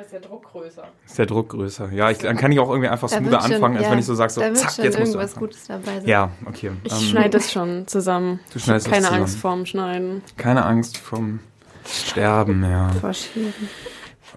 [0.00, 0.84] Da ist der Druck größer.
[1.04, 1.92] Ist der Druck größer.
[1.92, 4.06] Ja, ich, dann kann ich auch irgendwie einfach smoother schon- anfangen, als ja, wenn ich
[4.06, 5.40] so sage, so da zack, schon jetzt musst du anfangen.
[5.40, 6.06] Gutes dabei sein.
[6.06, 6.70] Ja, okay.
[6.84, 8.40] Ich Ähm, schneide das schon zusammen.
[8.50, 9.20] Du schneidest keine zusammen.
[9.20, 10.22] Angst vorm Schneiden.
[10.38, 11.40] Keine Angst vom
[11.84, 12.88] Sterben, ja.
[12.98, 13.52] Vorschieben.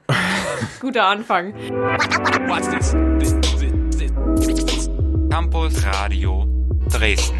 [0.81, 1.53] Guter Anfang.
[2.49, 2.93] What's this.
[5.29, 6.45] Campus Radio
[6.91, 7.37] Dresden.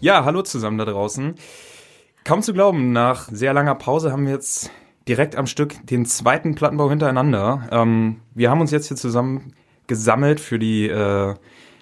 [0.00, 1.36] Ja, hallo zusammen da draußen.
[2.24, 4.70] Kaum zu glauben, nach sehr langer Pause haben wir jetzt
[5.08, 7.68] direkt am Stück den zweiten Plattenbau hintereinander.
[7.70, 9.52] Ähm, wir haben uns jetzt hier zusammen
[9.86, 11.34] gesammelt für die äh,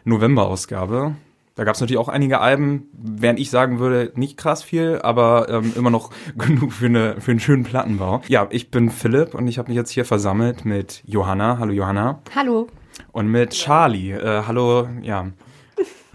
[0.05, 1.15] November-Ausgabe.
[1.55, 5.49] Da gab es natürlich auch einige Alben, während ich sagen würde, nicht krass viel, aber
[5.51, 8.23] ähm, immer noch genug für, eine, für einen schönen Plattenbau.
[8.29, 11.59] Ja, ich bin Philipp und ich habe mich jetzt hier versammelt mit Johanna.
[11.59, 12.21] Hallo Johanna.
[12.35, 12.69] Hallo.
[13.13, 14.13] Und mit Charlie.
[14.13, 15.27] Äh, hallo, ja.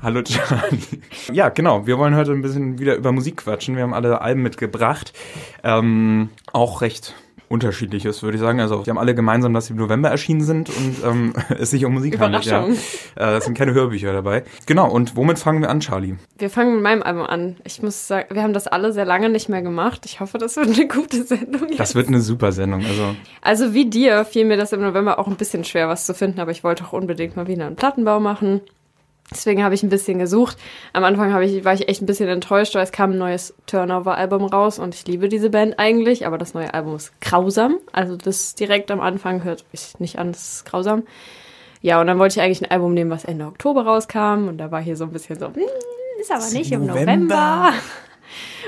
[0.05, 1.02] Hallo Charlie.
[1.34, 1.88] Ja, genau.
[1.88, 3.76] Wir wollen heute ein bisschen wieder über Musik quatschen.
[3.76, 5.14] Wir haben alle Alben mitgebracht.
[5.64, 7.16] Ähm, auch recht
[7.50, 8.59] unterschiedliches, würde ich sagen.
[8.59, 11.86] Also die haben alle gemeinsam, dass sie im November erschienen sind und ähm, es sich
[11.86, 12.45] um Musik handelt.
[12.45, 12.67] Ja.
[13.17, 14.44] Äh, es sind keine Hörbücher dabei.
[14.67, 16.17] Genau, und womit fangen wir an, Charlie?
[16.38, 17.56] Wir fangen mit meinem Album an.
[17.64, 20.06] Ich muss sagen, wir haben das alle sehr lange nicht mehr gemacht.
[20.06, 21.70] Ich hoffe, das wird eine gute Sendung.
[21.70, 21.95] Das jetzt.
[21.95, 22.86] wird eine super Sendung.
[22.86, 26.14] Also Also wie dir fiel mir das im November auch ein bisschen schwer, was zu
[26.14, 28.61] finden, aber ich wollte auch unbedingt mal wieder einen Plattenbau machen.
[29.31, 30.58] Deswegen habe ich ein bisschen gesucht.
[30.94, 33.56] Am Anfang habe ich, war ich echt ein bisschen enttäuscht, weil es kam ein neues
[33.66, 37.78] Turnover-Album raus und ich liebe diese Band eigentlich, aber das neue Album ist grausam.
[37.92, 41.04] Also das direkt am Anfang hört sich nicht an, das ist grausam.
[41.82, 44.72] Ja, und dann wollte ich eigentlich ein Album nehmen, was Ende Oktober rauskam und da
[44.72, 45.64] war hier so ein bisschen so, "Hm,
[46.20, 47.73] ist aber nicht im November." November.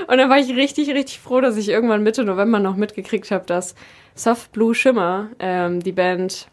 [0.06, 3.44] Und dann war ich richtig, richtig froh, dass ich irgendwann Mitte November noch mitgekriegt habe,
[3.46, 3.74] dass
[4.14, 6.46] Soft Blue Shimmer, ähm, die Band,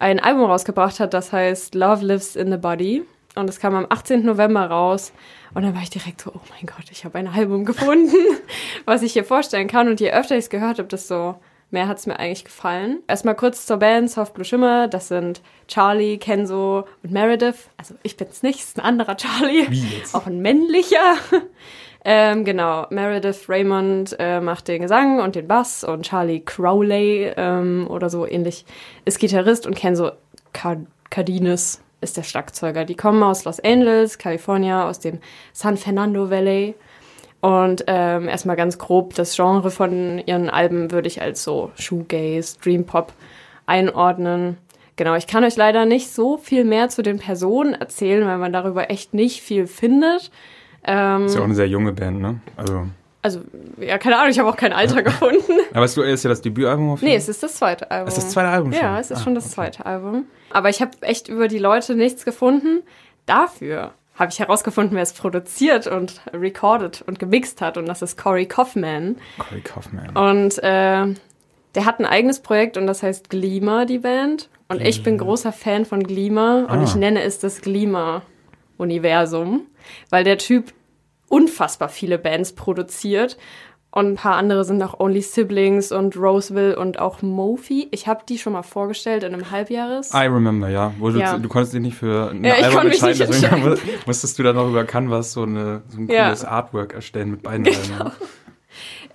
[0.00, 3.04] ein Album rausgebracht hat, das heißt Love Lives in the Body.
[3.34, 4.24] Und es kam am 18.
[4.24, 5.12] November raus.
[5.54, 8.14] Und dann war ich direkt so, oh mein Gott, ich habe ein Album gefunden,
[8.84, 9.88] was ich hier vorstellen kann.
[9.88, 11.36] Und je öfter ich es gehört habe, desto
[11.70, 13.00] mehr hat es mir eigentlich gefallen.
[13.08, 14.86] Erstmal kurz zur Band Soft Blue Shimmer.
[14.88, 17.68] Das sind Charlie, Kenzo und Meredith.
[17.76, 19.66] Also ich bin's nicht, es ist ein anderer Charlie.
[19.68, 20.14] Wie jetzt?
[20.14, 21.16] Auch ein männlicher.
[22.06, 27.86] Ähm, genau, Meredith Raymond äh, macht den Gesang und den Bass und Charlie Crowley ähm,
[27.88, 28.66] oder so ähnlich
[29.06, 30.10] ist Gitarrist und Kenzo
[30.52, 32.84] Car- Cardenas ist der Schlagzeuger.
[32.84, 35.18] Die kommen aus Los Angeles, California, aus dem
[35.52, 36.74] San Fernando Valley.
[37.40, 42.58] Und ähm, erstmal ganz grob, das Genre von ihren Alben würde ich als so Shoegaze,
[42.62, 43.12] Dream Pop
[43.66, 44.56] einordnen.
[44.96, 48.52] Genau, ich kann euch leider nicht so viel mehr zu den Personen erzählen, weil man
[48.52, 50.30] darüber echt nicht viel findet.
[50.84, 52.40] Ähm, ist ja auch eine sehr junge Band, ne?
[52.56, 52.86] Also,
[53.22, 53.40] also,
[53.80, 55.52] ja, keine Ahnung, ich habe auch kein Alter gefunden.
[55.72, 58.04] aber es ist ja das Debütalbum auf Nee, es ist das zweite Album.
[58.06, 58.82] Das ist das zweite Album schon?
[58.82, 60.26] Ja, es ist Ah, schon das zweite Album.
[60.54, 62.82] Aber ich habe echt über die Leute nichts gefunden.
[63.26, 67.76] Dafür habe ich herausgefunden, wer es produziert und recorded und gemixt hat.
[67.76, 69.16] Und das ist Corey Kaufman.
[69.38, 70.16] Corey Kaufman.
[70.16, 71.14] Und äh,
[71.74, 74.48] der hat ein eigenes Projekt und das heißt Gleamer, die Band.
[74.68, 76.84] Und ich bin großer Fan von Gleamer und Ah.
[76.84, 79.66] ich nenne es das Gleamer-Universum,
[80.10, 80.72] weil der Typ
[81.28, 83.36] unfassbar viele Bands produziert.
[83.96, 87.86] Und ein paar andere sind auch Only Siblings und Roseville und auch Mofi.
[87.92, 90.12] Ich habe die schon mal vorgestellt in einem Halbjahres.
[90.12, 90.92] I remember, ja.
[90.98, 91.38] Wo du, Ja.
[91.38, 93.78] du konntest dich nicht für ein Ja, ich Album nicht deswegen entscheiden.
[94.04, 96.24] musstest du dann noch über Canvas so, eine, so ein Ja.
[96.24, 98.12] cooles Artwork erstellen mit beiden Alben.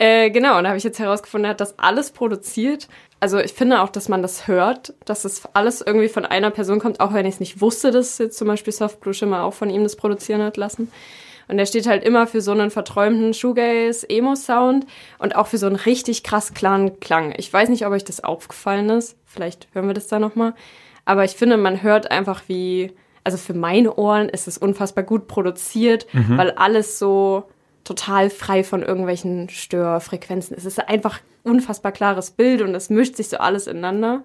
[0.01, 2.87] Äh, genau, und da habe ich jetzt herausgefunden, er hat das alles produziert.
[3.19, 6.79] Also ich finde auch, dass man das hört, dass das alles irgendwie von einer Person
[6.79, 9.53] kommt, auch wenn ich es nicht wusste, dass jetzt zum Beispiel Soft Blue Shimmer auch
[9.53, 10.89] von ihm das produzieren hat lassen.
[11.49, 14.85] Und er steht halt immer für so einen verträumten Shoegaze-Emo-Sound
[15.17, 17.33] und auch für so einen richtig krass klaren Klang.
[17.37, 19.17] Ich weiß nicht, ob euch das aufgefallen ist.
[19.25, 20.53] Vielleicht hören wir das da nochmal.
[21.05, 22.91] Aber ich finde, man hört einfach wie,
[23.23, 27.45] also für meine Ohren ist es unfassbar gut produziert, weil alles so
[27.83, 30.65] total frei von irgendwelchen Störfrequenzen ist.
[30.65, 34.21] Es ist einfach unfassbar klares Bild und es mischt sich so alles ineinander.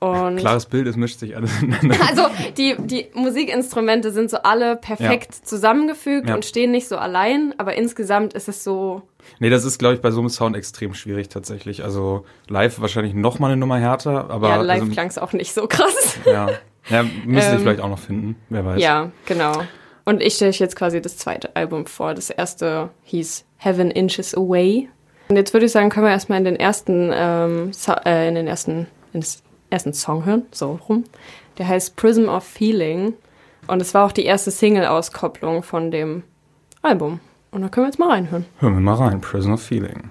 [0.00, 1.96] Und Klares Bild, es mischt sich alles ineinander.
[2.08, 2.22] also
[2.56, 6.34] die, die Musikinstrumente sind so alle perfekt zusammengefügt Ja.
[6.34, 9.02] und stehen nicht so allein, aber insgesamt ist es so,
[9.38, 11.84] Nee, das ist, glaube ich, bei so einem Sound extrem schwierig tatsächlich.
[11.84, 15.32] Also live wahrscheinlich noch mal eine Nummer härter, aber ja, live also, klang es auch
[15.34, 16.16] nicht so krass.
[16.24, 16.48] ja.
[16.88, 18.80] ja, müssen sie Ähm, vielleicht auch noch finden, wer weiß.
[18.80, 19.62] Ja, genau.
[20.06, 22.14] Und ich stelle euch jetzt quasi das zweite Album vor.
[22.14, 24.88] Das erste hieß Heaven Inches Away.
[25.28, 28.34] Und jetzt würde ich sagen, können wir erstmal in den ersten, ähm, so äh, in
[28.34, 31.04] den ersten, in das ersten Song hören, so rum.
[31.58, 33.14] Der heißt Prism of Feeling.
[33.66, 36.22] Und es war auch die erste Single-Auskopplung von dem
[36.82, 37.20] Album.
[37.50, 38.46] Und da können wir jetzt mal reinhören.
[38.58, 40.10] Hören wir mal rein, Prison of Feeling.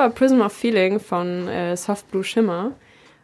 [0.00, 2.72] War Prism of Feeling von äh, Soft Blue Shimmer.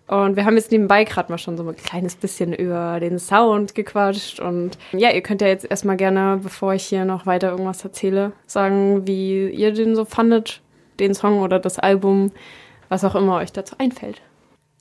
[0.08, 3.75] Und wir haben jetzt nebenbei gerade mal schon so ein kleines bisschen über den Sound
[3.75, 4.40] gequatscht.
[4.40, 8.32] Und ja, ihr könnt ja jetzt erstmal gerne, bevor ich hier noch weiter irgendwas erzähle,
[8.46, 10.61] sagen, wie ihr den so fandet,
[11.00, 12.31] den Song oder das Album,
[12.90, 14.20] was auch immer euch dazu einfällt.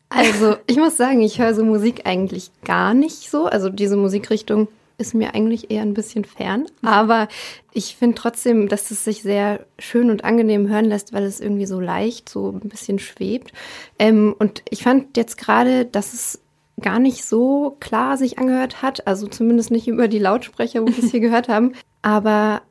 [0.10, 3.46] Also, ich muss sagen, ich höre so Musik eigentlich gar nicht so.
[3.46, 6.66] Also, diese Musikrichtung ist mir eigentlich eher ein bisschen fern.
[6.82, 7.28] Aber
[7.72, 11.66] ich finde trotzdem, dass es sich sehr schön und angenehm hören lässt, weil es irgendwie
[11.66, 13.52] so leicht, so ein bisschen schwebt.
[14.00, 16.42] Ähm, und ich fand jetzt gerade, dass es
[16.82, 19.08] gar nicht so klar sich angehört hat.
[19.08, 21.74] Also zumindest nicht über die Lautsprecher, wo wir es hier gehört haben.
[22.02, 22.62] Aber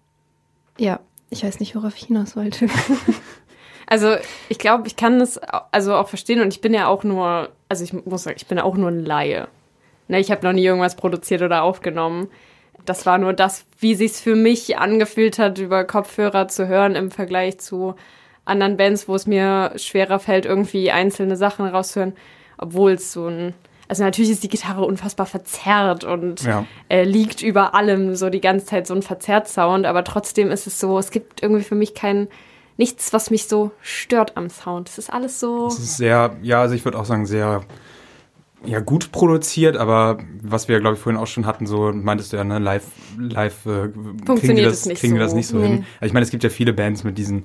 [0.79, 1.00] ja,
[1.31, 2.69] ich weiß nicht, worauf ich hinaus wollte.
[3.87, 4.17] Also
[4.49, 7.85] ich glaube, ich kann das also auch verstehen und ich bin ja auch nur, also
[7.85, 9.49] ich muss sagen, ich bin ja auch nur ein Laie.
[10.09, 12.29] Ne, ich habe noch nie irgendwas produziert oder aufgenommen.
[12.85, 17.11] Das war nur das, wie sich's für mich angefühlt hat, über Kopfhörer zu hören im
[17.11, 17.95] Vergleich zu
[18.45, 22.12] anderen Bands, wo es mir schwerer fällt, irgendwie einzelne Sachen rauszuhören,
[22.59, 23.55] obwohl es so ein
[23.87, 26.65] also natürlich ist die Gitarre unfassbar verzerrt und Ja.
[26.89, 30.67] äh, liegt über allem so die ganze Zeit so ein verzerrt Sound, aber trotzdem ist
[30.67, 32.29] es so, es gibt irgendwie für mich kein
[32.79, 34.89] nichts, was mich so stört am Sound.
[34.89, 35.67] Es ist alles so.
[35.67, 37.61] Es ist sehr, ja, also ich würde auch sagen, sehr
[38.66, 42.37] ja, gut produziert, aber was wir, glaube ich, vorhin auch schon hatten, so meintest du
[42.37, 42.84] ja, ne, live,
[43.19, 45.20] live äh, kriegen Funktioniert das, nicht kriegen so.
[45.20, 45.66] das nicht so Nee.
[45.66, 45.84] hin.
[46.00, 47.44] Also ich meine, es gibt ja viele Bands mit diesen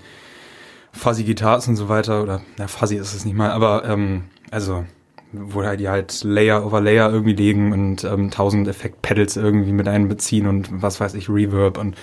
[0.91, 4.85] Fuzzy Guitars und so weiter, oder na, Fuzzy ist es nicht mal, aber ähm, also
[5.31, 9.87] wo halt die halt Layer over Layer irgendwie legen und ähm, tausend Effekt-Pedals irgendwie mit
[9.87, 11.95] einbeziehen und was weiß ich, Reverb und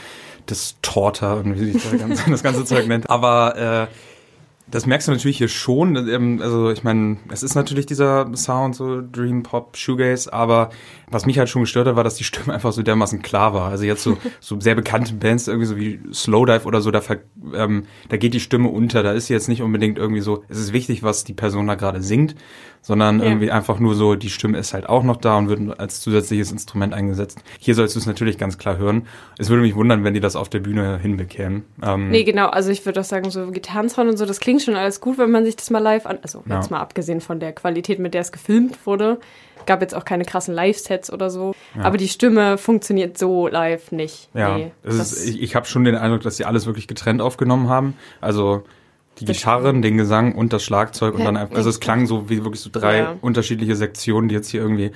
[0.49, 3.11] Distorter und wie sich das ganze, das ganze Zeug nennt.
[3.11, 4.16] Aber äh,
[4.69, 5.97] das merkst du natürlich hier schon.
[6.09, 10.71] ähm, Also ich meine, es ist natürlich dieser Sound, so Dream Pop, Shoegaze, aber
[11.09, 13.69] was mich halt schon gestört hat, war, dass die Stimme einfach so dermaßen klar war.
[13.71, 17.01] Also jetzt so, so sehr bekannte Bands, irgendwie so wie Slowdive oder so, da,
[17.55, 19.03] ähm, da geht die Stimme unter.
[19.03, 22.03] Da ist jetzt nicht unbedingt irgendwie so, es ist wichtig, was die Person da gerade
[22.03, 22.35] singt,
[22.87, 23.27] sondern Ja.
[23.27, 26.53] irgendwie einfach nur so, die Stimme ist halt auch noch da und wird als zusätzliches
[26.53, 27.41] Instrument eingesetzt.
[27.59, 29.09] Hier sollst du es natürlich ganz klar hören.
[29.39, 31.65] Es würde mich wundern, wenn die das auf der Bühne hinbekämen.
[31.83, 32.47] Ähm, Nee, genau.
[32.47, 35.33] Also ich würde auch sagen, so Gitarrensound und so, das klingt schon alles gut, wenn
[35.33, 36.19] man sich das mal live an.
[36.23, 36.55] Also Ja.
[36.57, 39.19] jetzt mal abgesehen von der Qualität, mit der es gefilmt wurde.
[39.67, 41.53] Gab jetzt auch keine krassen Live-Sets oder so.
[41.83, 44.29] Aber die Stimme funktioniert so live nicht.
[44.33, 47.69] Ja, nee, ist, ich, ich habe schon den Eindruck, dass sie alles wirklich getrennt aufgenommen
[47.69, 47.95] haben.
[48.21, 48.63] Also
[49.19, 52.45] die Gitarren, den Gesang und das Schlagzeug und dann einfach, also es klang so wie
[52.45, 53.17] wirklich so drei Ja.
[53.21, 54.93] unterschiedliche Sektionen, die jetzt hier irgendwie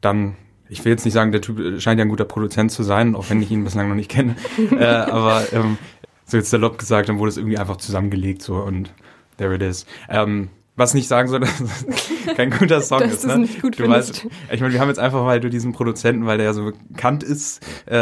[0.00, 0.36] dann
[0.68, 3.28] ich will jetzt nicht sagen, der Typ scheint ja ein guter Produzent zu sein, auch
[3.28, 4.34] wenn ich ihn bislang noch nicht kenne.
[4.72, 5.76] äh, aber ähm,
[6.24, 8.92] so jetzt salopp gesagt, dann wurde es irgendwie einfach zusammengelegt so und
[9.36, 9.86] there it is.
[10.08, 12.06] Ähm, was nicht sagen soll, dass es
[12.36, 13.24] kein guter Song ist.
[13.26, 13.38] Ne?
[13.38, 14.24] nicht gut du findest.
[14.24, 16.72] weißt, ich meine, wir haben jetzt einfach, weil du diesen Produzenten, weil der ja so
[16.90, 17.96] bekannt ist, äh,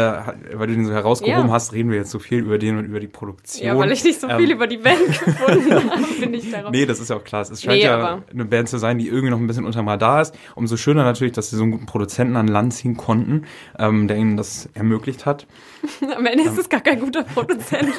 [0.53, 1.53] weil du den so herausgehoben Ja.
[1.53, 3.67] hast, reden wir jetzt so viel über den und über die Produktion.
[3.67, 6.71] ja, weil ich nicht so Ähm, viel über die Band gefunden habe, bin ich darauf.
[6.71, 7.41] Nee, das ist ja auch klar.
[7.41, 10.21] Es scheint Nee, ja eine Band zu sein, die irgendwie noch ein bisschen unterm Radar
[10.21, 10.33] ist.
[10.55, 13.43] Umso schöner natürlich, dass sie so einen guten Produzenten an Land ziehen konnten,
[13.77, 15.45] ähm, der ihnen das ermöglicht hat.
[16.17, 17.89] Am Ende ist es gar kein guter Produzent.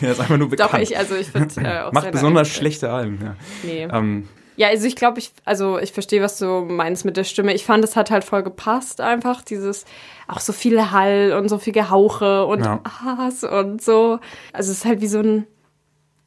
[0.00, 0.72] Er ist einfach nur bekannt.
[0.72, 3.18] Doch, ich, also ich würde äh, Macht besonders schlechte Alben.
[3.22, 3.36] Ja,
[3.68, 3.88] Nee.
[3.92, 7.54] ähm, Ja, also ich glaube, ich, also ich verstehe, was du meinst mit der Stimme.
[7.54, 9.84] Ich fand, es hat halt voll gepasst, einfach dieses,
[10.26, 12.80] auch so viel Hall und so viel Gehauche und Ja.
[13.06, 14.18] Ahs und so.
[14.52, 15.46] Also es ist halt wie so ein,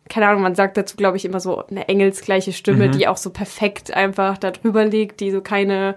[0.09, 2.91] keine Ahnung, man sagt dazu, glaube ich, immer so eine engelsgleiche Stimme, Mhm.
[2.93, 5.95] die auch so perfekt einfach da drüber liegt, die so keine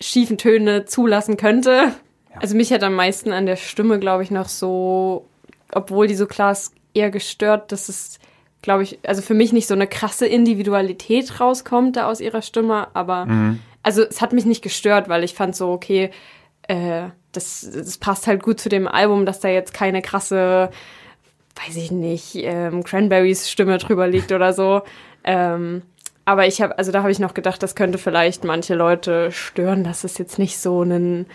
[0.00, 1.92] schiefen Töne zulassen könnte.
[2.38, 5.26] Also mich hat am meisten an der Stimme, glaube ich, noch so,
[5.72, 8.18] obwohl die so klar ist, eher gestört, dass es,
[8.66, 12.88] glaube ich, also für mich nicht so eine krasse Individualität rauskommt da aus ihrer Stimme,
[12.94, 13.24] aber
[13.84, 16.10] also es hat mich nicht gestört, weil ich fand so, okay,
[16.62, 20.70] äh, das, das passt halt gut zu dem Album, dass da jetzt keine krasse,
[21.64, 24.82] weiß ich nicht, ähm, Cranberries Stimme drüber liegt oder so.
[25.22, 25.82] Ähm,
[26.24, 29.84] aber ich habe, also da habe ich noch gedacht, das könnte vielleicht manche Leute stören,
[29.84, 31.26] dass es jetzt nicht so einen,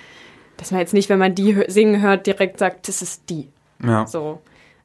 [0.58, 3.48] dass man jetzt nicht, wenn man die singen hört, direkt sagt, das ist die.
[3.82, 4.06] ja.
[4.06, 4.42] So.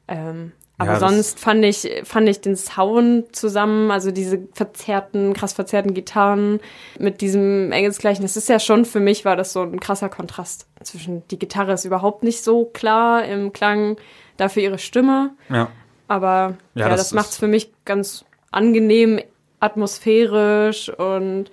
[0.07, 5.53] Ähm, aber das- sonst fand ich, fand ich den Sound zusammen, also diese verzerrten, krass
[5.53, 6.59] verzerrten Gitarren
[6.99, 10.67] mit diesem Engelsgleichen, das ist ja schon, für mich war das so ein krasser Kontrast
[10.83, 13.97] zwischen, die Gitarre ist überhaupt nicht so klar im Klang,
[14.37, 15.69] dafür ihre Stimme, ja.
[16.07, 19.19] aber Ja, ja, das das, macht es ist- für mich ganz angenehm,
[19.59, 21.45] atmosphärisch und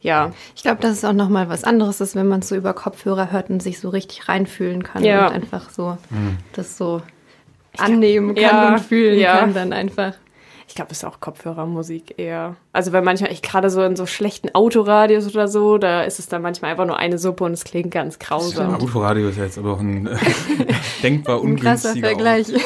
[0.00, 2.72] ja, Ich glaube, dass es auch nochmal was anderes ist, wenn man es so über
[2.72, 5.26] Kopfhörer hört und sich so richtig reinfühlen kann Ja.
[5.26, 5.98] und einfach so
[6.52, 7.02] das so
[7.78, 9.38] annehmen kann Ja, und fühlen ja.
[9.38, 10.14] kann dann einfach.
[10.68, 12.56] Ich glaube, es ist auch Kopfhörermusik eher.
[12.74, 16.26] Also weil manchmal, ich gerade so in so schlechten Autoradios oder so, da ist es
[16.26, 18.74] dann manchmal einfach nur eine Suppe und es klingt ganz grausam.
[18.74, 20.16] Autoradio ist ja jetzt aber auch ein äh,
[21.02, 22.52] denkbar Ein krasser ungünstiger Vergleich.
[22.52, 22.62] Ort.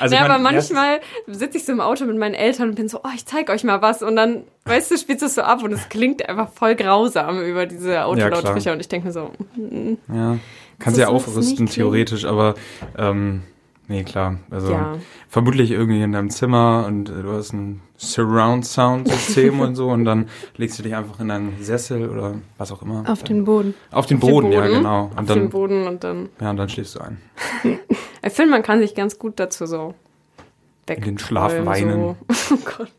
[0.00, 2.88] Also ja, ich aber manchmal sitze ich so im Auto mit meinen Eltern und bin
[2.88, 4.02] so, oh, ich zeig euch mal was.
[4.02, 7.40] Und dann, weißt du, spielst du es so ab und es klingt einfach voll grausam
[7.40, 8.60] über diese Autolautsprecher.
[8.60, 8.74] klar.
[8.74, 10.38] und ich denke mir so, mm, Ja,
[10.80, 12.56] kannst ja aufrüsten, theoretisch, aber
[12.98, 13.42] ähm,
[13.88, 14.38] nee, klar.
[14.50, 14.96] Also Ja.
[15.28, 20.28] vermutlich irgendwie in deinem Zimmer und äh, du hast ein Surround-Sound-System und so und dann
[20.56, 23.04] legst du dich einfach in einen Sessel oder was auch immer.
[23.08, 23.74] Auf den Boden.
[23.90, 25.04] Auf den auf den Boden, ja, genau.
[25.06, 26.28] Auf Und den dann, Boden und dann.
[26.40, 27.18] ja, und dann schläfst du ein.
[28.26, 29.92] Ich finde, man kann sich ganz gut dazu so
[30.86, 31.04] weg.
[31.04, 32.16] den Schlaf weinen.
[32.30, 32.54] So.
[32.54, 32.90] Oh Gott.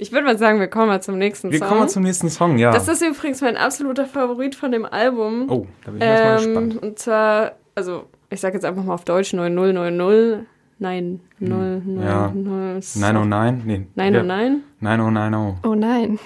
[0.00, 1.68] Ich würde mal sagen, wir kommen mal zum nächsten Wir Song.
[1.68, 2.72] kommen mal zum nächsten Song, ja.
[2.72, 5.46] das ist übrigens mein absoluter Favorit von dem Album.
[5.50, 6.82] oh, da bin ich erstmal Ähm, gespannt.
[6.82, 10.46] und zwar, also ich sage jetzt einfach mal auf Deutsch 9090.
[10.78, 12.30] Nein, 0, 0, ja.
[12.34, 12.80] 0.
[12.96, 13.62] 909?
[13.64, 13.86] Nee.
[13.94, 14.20] Nein, ja.
[14.20, 14.62] oh nein.
[14.80, 15.64] 9090.
[15.64, 16.18] Oh nein.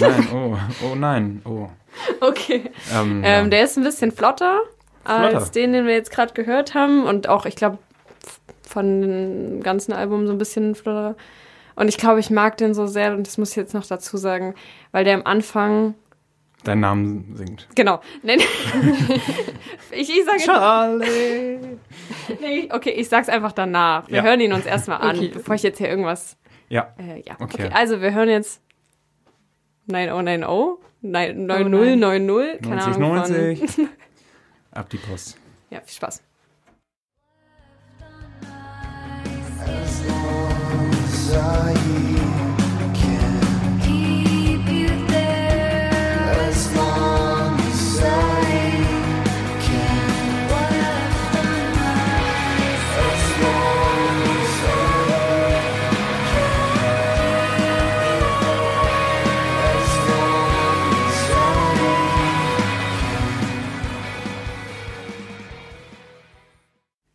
[0.00, 1.68] Nein, oh, oh nein, oh.
[2.20, 2.70] Okay.
[2.94, 3.48] Ähm, Ähm, ja.
[3.48, 4.60] der ist ein bisschen flotter,
[5.04, 5.50] als Flotter.
[5.52, 7.04] den, den wir jetzt gerade gehört haben.
[7.04, 7.78] Und auch, ich glaube,
[8.66, 11.16] von dem ganzen Album so ein bisschen flotter.
[11.74, 14.16] Und ich glaube, ich mag den so sehr, und das muss ich jetzt noch dazu
[14.16, 14.54] sagen,
[14.92, 15.94] weil der am Anfang.
[16.64, 17.68] Deinen Namen singt.
[17.74, 18.00] Genau.
[18.22, 18.40] Nein.
[19.92, 21.78] ich ich sage Charlie.
[22.40, 24.08] nee, okay, ich sag's einfach danach.
[24.08, 24.22] Wir Ja.
[24.24, 25.30] hören ihn uns erstmal an, Okay.
[25.32, 26.36] bevor ich jetzt hier irgendwas.
[26.68, 27.64] Ja, Äh, ja, Okay.
[27.64, 27.70] okay.
[27.72, 28.60] Also, wir hören jetzt
[29.86, 30.84] 9090.
[31.00, 31.70] Nein, nein.
[31.70, 32.60] 9090.
[32.62, 33.14] Keine 90, Ahnung.
[33.16, 33.70] 90.
[33.70, 33.88] Von,
[34.72, 35.38] Ab die Post.
[35.70, 36.22] ja, viel Spaß.
[41.34, 41.87] Keep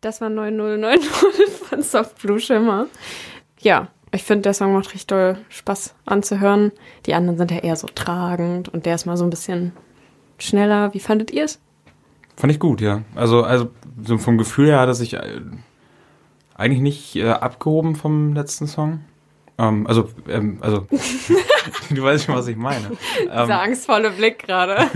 [0.04, 1.10] Das war 9090
[1.70, 2.88] von Soft Blue Shimmer.
[3.60, 6.72] Ja, ich finde, der Song macht richtig doll Spaß anzuhören.
[7.06, 9.72] Die anderen sind ja eher so tragend und der ist mal so ein bisschen
[10.36, 10.92] schneller.
[10.92, 11.58] Wie fandet ihr es?
[12.36, 13.00] Fand ich gut, ja.
[13.14, 13.70] Also, also
[14.04, 15.40] so vom Gefühl her hat er sich äh,
[16.54, 19.00] eigentlich nicht äh, abgehoben vom letzten Song.
[19.56, 20.86] Ähm, also, ähm, also
[21.90, 22.88] du weißt schon, was ich meine.
[23.22, 24.86] Ähm, Dieser angstvolle Blick gerade.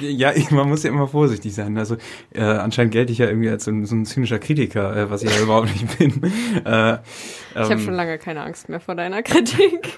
[0.00, 1.76] Ja, ich, man muss ja immer vorsichtig sein.
[1.78, 1.96] Also
[2.32, 5.22] äh, anscheinend gelte ich ja irgendwie als so ein, so ein zynischer Kritiker, äh, was
[5.22, 6.22] ich ja überhaupt nicht bin.
[6.64, 9.88] Äh, Ich habe ähm, schon lange keine Angst mehr vor deiner Kritik.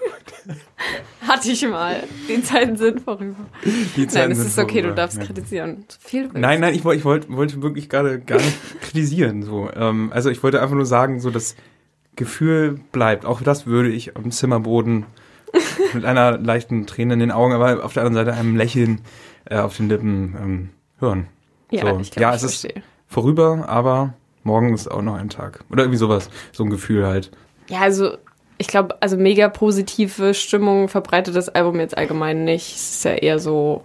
[1.26, 2.02] Hatte ich mal.
[2.28, 3.36] Die Zeiten sind vorüber.
[3.96, 4.94] die Zeiten Nein, es ist okay, du vorüber.
[4.94, 5.24] darfst Ja.
[5.24, 5.84] kritisieren.
[6.00, 6.38] Viel du.
[6.38, 9.42] Nein, nein, ich, wollte ich wollte wollte wirklich gerade gar nicht kritisieren.
[9.42, 9.68] So.
[9.74, 11.56] Ähm, also ich wollte einfach nur sagen, so das
[12.16, 13.26] Gefühl bleibt.
[13.26, 15.06] Auch das würde ich am Zimmerboden
[15.94, 19.00] mit einer leichten Träne in den Augen, aber auf der anderen Seite einem Lächeln
[19.50, 21.28] äh, auf den Lippen ähm, hören.
[21.70, 22.00] Ja, so.
[22.00, 22.82] ich glaub, ja ich es ist verstehe.
[23.06, 24.14] vorüber, aber
[24.44, 25.64] morgen ist auch noch ein Tag.
[25.70, 26.30] Oder irgendwie sowas.
[26.52, 27.30] So ein Gefühl halt.
[27.68, 28.16] Ja, also
[28.56, 32.74] ich glaube, also mega positive Stimmung verbreitet das Album jetzt allgemein nicht.
[32.74, 33.84] Es ist ja eher so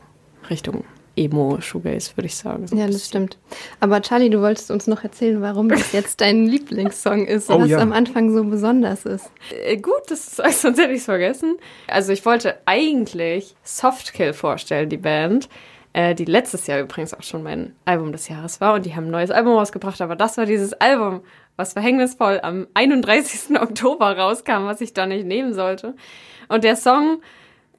[0.50, 0.84] Richtung
[1.16, 2.66] Emo, Shoegaze, würde ich sagen.
[2.68, 3.38] So Ja, das stimmt.
[3.80, 7.62] Aber Charlie, du wolltest uns noch erzählen, warum das jetzt dein Lieblingssong ist und Oh,
[7.62, 7.80] was ja.
[7.80, 9.30] am Anfang so besonders ist.
[9.66, 11.58] Äh, gut, das ist, sonst hätte ich es vergessen.
[11.88, 15.50] Also ich wollte eigentlich Softkill vorstellen, die Band,
[15.94, 19.06] äh, die letztes Jahr übrigens auch schon mein Album des Jahres war und die haben
[19.06, 21.22] ein neues Album rausgebracht, aber das war dieses Album,
[21.56, 23.56] was verhängnisvoll am 31.
[23.62, 25.94] Oktober rauskam, was ich da nicht nehmen sollte.
[26.50, 27.22] Und der Song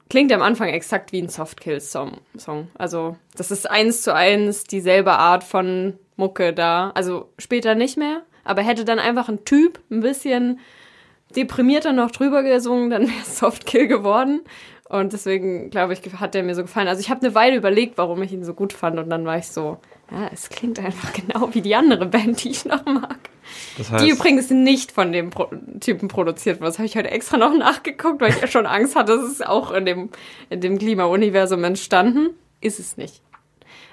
[0.09, 2.19] klingt am Anfang exakt wie ein Softkill-Song.
[2.37, 2.67] Song.
[2.75, 6.91] Also das ist eins zu eins dieselbe Art von Mucke da.
[6.95, 10.59] Also später nicht mehr, aber hätte dann einfach ein Typ ein bisschen
[11.35, 14.41] deprimierter noch drüber gesungen, dann wäre Softkill geworden.
[14.87, 16.87] Und deswegen, glaube ich, hat der mir so gefallen.
[16.87, 18.99] Also ich habe eine Weile überlegt, warum ich ihn so gut fand.
[18.99, 19.79] Und dann war ich so,
[20.11, 23.17] ja, es klingt einfach genau wie die andere Band, die ich noch mag.
[23.77, 25.49] Das Die heißt, übrigens nicht von dem Pro
[25.79, 26.69] Typen produziert wurde.
[26.69, 29.45] Das habe ich heute extra noch nachgeguckt, weil ich ja schon Angst hatte, es ist
[29.45, 30.09] auch in dem,
[30.49, 32.29] in dem Klimauniversum entstanden.
[32.61, 33.21] Ist es nicht.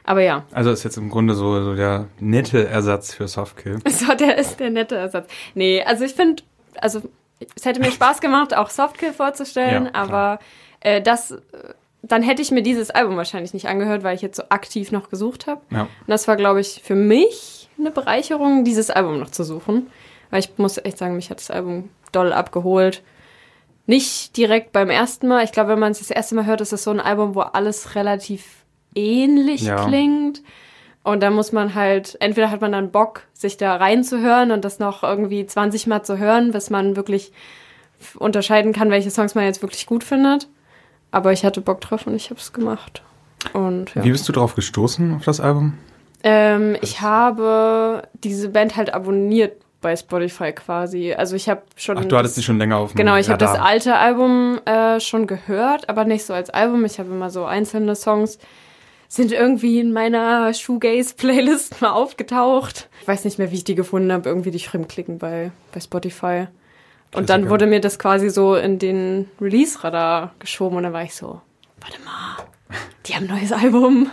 [0.04, 3.78] Aber ja, also ist jetzt im Grunde so, so der nette Ersatz für Softkill.
[3.88, 5.28] so, der ist der nette Ersatz.
[5.54, 6.42] Nee, also ich finde,
[6.80, 7.02] also
[7.54, 10.38] es hätte mir Spaß gemacht, auch Softkill vorzustellen, Ja, aber
[10.82, 11.38] äh, das, äh,
[12.02, 15.08] dann hätte ich mir dieses Album wahrscheinlich nicht angehört, weil ich jetzt so aktiv noch
[15.10, 15.60] gesucht habe.
[15.70, 15.82] Ja.
[15.82, 19.88] Und das war, glaube ich, für mich eine Bereicherung, dieses Album noch zu suchen.
[20.30, 23.02] Weil ich muss echt sagen, mich hat das Album doll abgeholt.
[23.86, 25.44] Nicht direkt beim ersten Mal.
[25.44, 27.40] Ich glaube, wenn man es das erste Mal hört, ist es so ein Album, wo
[27.40, 28.44] alles relativ
[28.94, 29.84] ähnlich Ja.
[29.86, 30.42] klingt.
[31.04, 34.78] Und da muss man halt, entweder hat man dann Bock, sich da reinzuhören und das
[34.78, 37.32] noch irgendwie 20 Mal zu hören, bis man wirklich
[38.16, 40.48] unterscheiden kann, welche Songs man jetzt wirklich gut findet.
[41.12, 43.02] Aber ich hatte Bock drauf und ich habe es gemacht.
[43.52, 44.02] Und ja.
[44.02, 45.78] Wie bist du drauf gestoßen auf das Album?
[46.24, 51.12] Ähm, ich habe diese Band halt abonniert bei Spotify quasi.
[51.12, 51.98] Also ich habe schon.
[51.98, 55.26] Ach, du hattest sie schon länger auf Genau, ich habe das alte Album äh, schon
[55.26, 56.84] gehört, aber nicht so als Album.
[56.84, 58.38] Ich habe immer so einzelne Songs
[59.08, 62.88] sind irgendwie in meiner Shoegaze-Playlist mal aufgetaucht.
[63.02, 64.26] Ich weiß nicht mehr, wie ich die gefunden habe.
[64.26, 66.46] Irgendwie durch Rimklicken bei, bei Spotify.
[67.14, 71.14] Und dann wurde mir das quasi so in den Release-Radar geschoben und dann war ich
[71.14, 71.40] so,
[71.80, 72.44] warte mal,
[73.06, 74.10] die haben ein neues Album.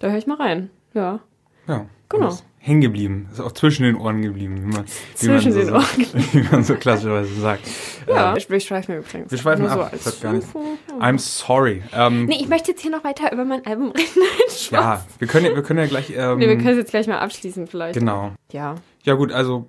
[0.00, 0.70] Da höre ich mal rein.
[0.94, 1.20] Ja.
[1.66, 1.86] Ja.
[2.08, 2.36] Genau.
[2.60, 3.28] Hängen geblieben.
[3.30, 6.24] Ist auch zwischen den Ohren geblieben, wie man, Zwischen wie man den so, Ohren.
[6.32, 7.62] Wie man so klassischerweise sagt.
[8.08, 9.30] Ja, Ähm, ich, wir schweifen übrigens.
[9.30, 9.92] wir schweifen so ab.
[9.92, 10.46] hat gar nicht.
[10.98, 11.82] I'm sorry.
[11.94, 14.22] Ähm, Nee, ich möchte jetzt hier noch weiter über mein Album reden.
[14.70, 16.10] Ja, wir können, ja- wir können ja gleich.
[16.14, 17.98] Ähm, Nee, wir können es jetzt gleich mal abschließen vielleicht.
[17.98, 18.32] genau.
[18.52, 18.74] Ja.
[19.04, 19.66] Ja gut, also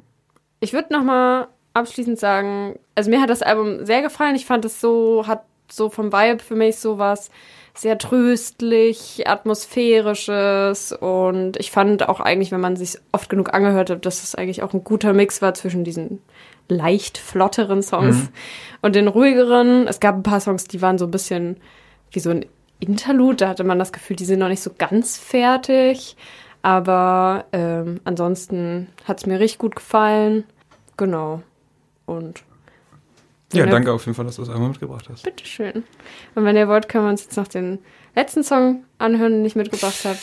[0.62, 4.36] Ich würde noch mal abschließend sagen, also mir hat das Album sehr gefallen.
[4.36, 7.30] Ich fand es so, hat so vom Vibe für mich sowas
[7.76, 14.06] sehr tröstlich, atmosphärisches und ich fand auch eigentlich, wenn man sich oft genug angehört hat,
[14.06, 16.22] dass es eigentlich auch ein guter Mix war zwischen diesen
[16.68, 18.30] leicht flotteren Songs
[18.82, 19.88] und den ruhigeren.
[19.88, 21.58] Es gab ein paar Songs, die waren so ein bisschen
[22.12, 22.46] wie so ein
[22.80, 26.16] Interlude, da hatte man das Gefühl, die sind noch nicht so ganz fertig.
[26.62, 30.44] Aber ähm, ansonsten hat es mir richtig gut gefallen.
[30.98, 31.42] Genau.
[32.10, 32.44] Und
[33.54, 35.24] ja, danke auf jeden Fall, dass du das Album mitgebracht hast.
[35.24, 35.84] bitteschön.
[36.36, 37.80] Und wenn ihr wollt, können wir uns jetzt noch den
[38.16, 40.18] letzten Song anhören, den ich mitgebracht habe.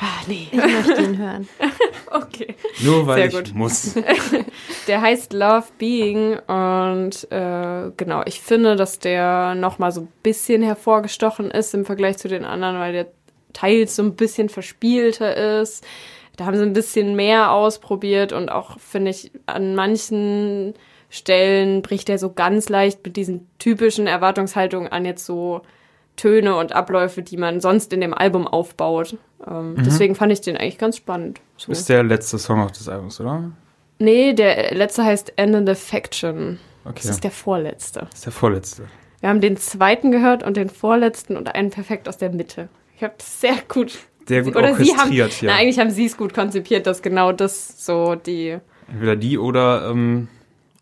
[0.00, 0.48] Ah, nee.
[0.52, 1.48] Ich möchte ihn hören.
[2.10, 2.54] Okay.
[2.80, 3.54] Nur weil Sehr ich gut.
[3.54, 3.94] muss.
[4.88, 10.62] Der heißt Love Being und äh, genau, ich finde, dass der nochmal so ein bisschen
[10.62, 13.08] hervorgestochen ist im Vergleich zu den anderen, weil der
[13.52, 15.84] teils so ein bisschen verspielter ist.
[16.38, 20.72] Da haben sie ein bisschen mehr ausprobiert und auch, finde ich, an manchen
[21.10, 25.62] Stellen bricht er so ganz leicht mit diesen typischen Erwartungshaltungen an jetzt so
[26.16, 29.16] Töne und Abläufe, die man sonst in dem Album aufbaut.
[29.46, 31.40] Ähm, Deswegen fand ich den eigentlich ganz spannend.
[31.56, 31.72] So.
[31.72, 33.50] Ist der letzte Song auf des Albums, oder?
[33.98, 36.58] Nee, der letzte heißt End in the Faction.
[36.84, 37.08] Das Okay.
[37.10, 38.06] ist der vorletzte.
[38.14, 38.84] ist der vorletzte.
[39.20, 42.68] Wir haben den zweiten gehört und den vorletzten und einen perfekt aus der Mitte.
[42.96, 43.98] Ich habe das sehr gut.
[44.28, 45.50] Sehr gut Oder sie haben, orchestriert, ja.
[45.50, 49.88] na, eigentlich haben sie es gut konzipiert, dass genau das so die, Entweder die oder,
[49.90, 50.28] ähm,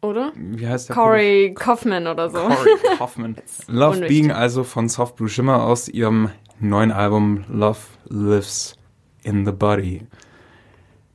[0.02, 0.32] oder?
[0.35, 0.96] wie heißt der?
[0.96, 2.38] Corey Kaufman oder so.
[2.38, 3.37] Corey Kaufman.
[3.68, 4.09] Love Unnötig.
[4.09, 7.78] Being also von Soft Blue Shimmer aus ihrem neuen Album Love
[8.09, 8.76] Lives
[9.22, 10.06] in the Body.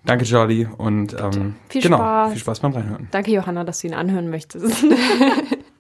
[0.05, 0.67] Danke, Charlie.
[0.77, 2.31] Und ähm, Viel genau, Spaß.
[2.31, 3.07] viel Spaß beim Reinhören.
[3.11, 4.83] Danke, Johanna, dass du ihn anhören möchtest.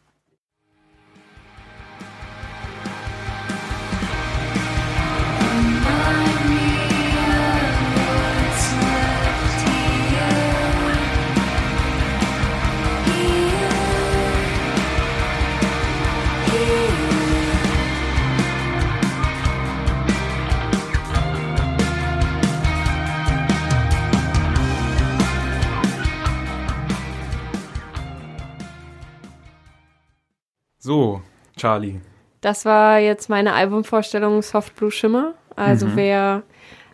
[31.61, 31.99] Charlie.
[32.41, 35.33] Das war jetzt meine Albumvorstellung Soft Blue Shimmer.
[35.55, 35.91] Also Mhm.
[35.95, 36.43] wer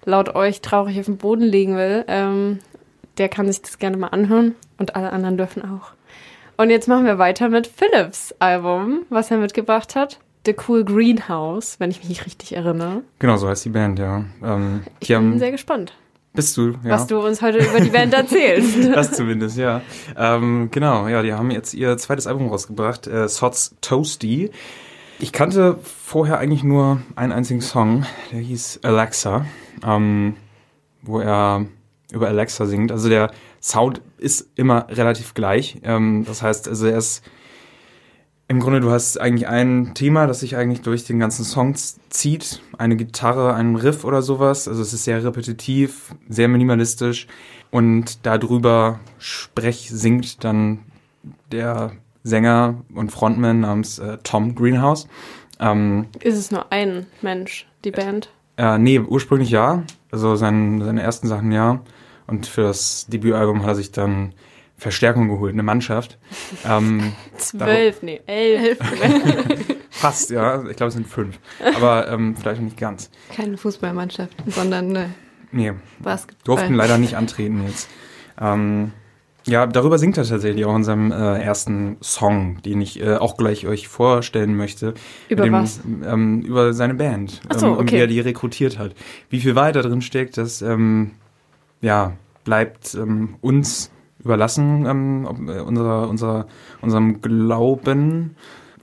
[0.03, 2.59] laut euch traurig auf dem Boden liegen will, ähm,
[3.17, 4.55] der kann sich das gerne mal anhören.
[4.77, 5.91] Und alle anderen dürfen auch.
[6.57, 10.19] Und jetzt machen wir weiter mit Philips Album, was er mitgebracht hat.
[10.45, 13.01] The Cool Greenhouse, wenn ich mich richtig erinnere.
[13.19, 14.23] Genau, so heißt die Band, ja.
[14.43, 15.93] Ähm, Ich bin haben, sehr gespannt,
[16.37, 16.91] bist du, ja.
[16.91, 18.77] was du uns heute über die Band erzählst.
[18.93, 19.81] Das zumindest, ja.
[20.15, 24.51] Ähm, genau, ja, die haben jetzt ihr zweites Album rausgebracht, äh, Sots Toasty.
[25.19, 29.45] Ich kannte vorher eigentlich nur einen einzigen Song, der hieß Alexa,
[29.83, 30.35] ähm,
[31.01, 31.65] wo er
[32.11, 32.91] über Alexa singt.
[32.91, 35.79] Also der Sound ist immer relativ gleich.
[35.83, 37.23] Ähm, das heißt, also er ist
[38.49, 42.61] im Grunde, du hast eigentlich ein Thema, das sich eigentlich durch den ganzen Song zieht.
[42.77, 44.67] Eine Gitarre, einen Riff oder sowas.
[44.67, 47.27] Also es ist sehr repetitiv, sehr minimalistisch.
[47.71, 50.79] Und darüber sprech singt dann
[51.51, 51.91] der
[52.23, 55.07] Sänger und Frontman namens äh, Tom Greenhouse.
[55.59, 58.29] Ähm, Ist es nur ein Mensch, die Band?
[58.57, 59.83] äh, nee, ursprünglich ja.
[60.11, 61.81] Also sein, seine ersten Sachen ja.
[62.27, 64.33] Und für das Debütalbum hat er sich dann
[64.77, 66.17] Verstärkung geholt, eine Mannschaft.
[66.67, 68.77] ähm, Zwölf, nee, elf.
[69.89, 70.63] fast, ja.
[70.69, 71.39] Ich glaube, es sind fünf.
[71.75, 73.09] Aber ähm, vielleicht noch nicht ganz.
[73.35, 75.09] Keine Fußballmannschaft, sondern eine
[75.51, 76.43] Nee, Basketball.
[76.43, 77.89] durften leider nicht antreten jetzt.
[78.39, 78.91] Ähm,
[79.45, 83.37] ja, darüber singt er tatsächlich auch in seinem äh, ersten Song, den ich äh, auch
[83.37, 84.93] gleich euch vorstellen möchte.
[85.29, 85.79] Über Dem, was?
[86.05, 87.41] Ähm, über seine Band.
[87.47, 87.95] Ach so, ähm, und okay.
[87.95, 88.93] wie er die rekrutiert hat.
[89.29, 91.11] Wie viel weiter drin steckt, das ähm,
[91.79, 92.13] ja,
[92.43, 93.89] bleibt ähm, uns
[94.27, 96.47] überlassen, ähm, äh, unserer, unserer,
[96.81, 98.35] unserem Glauben,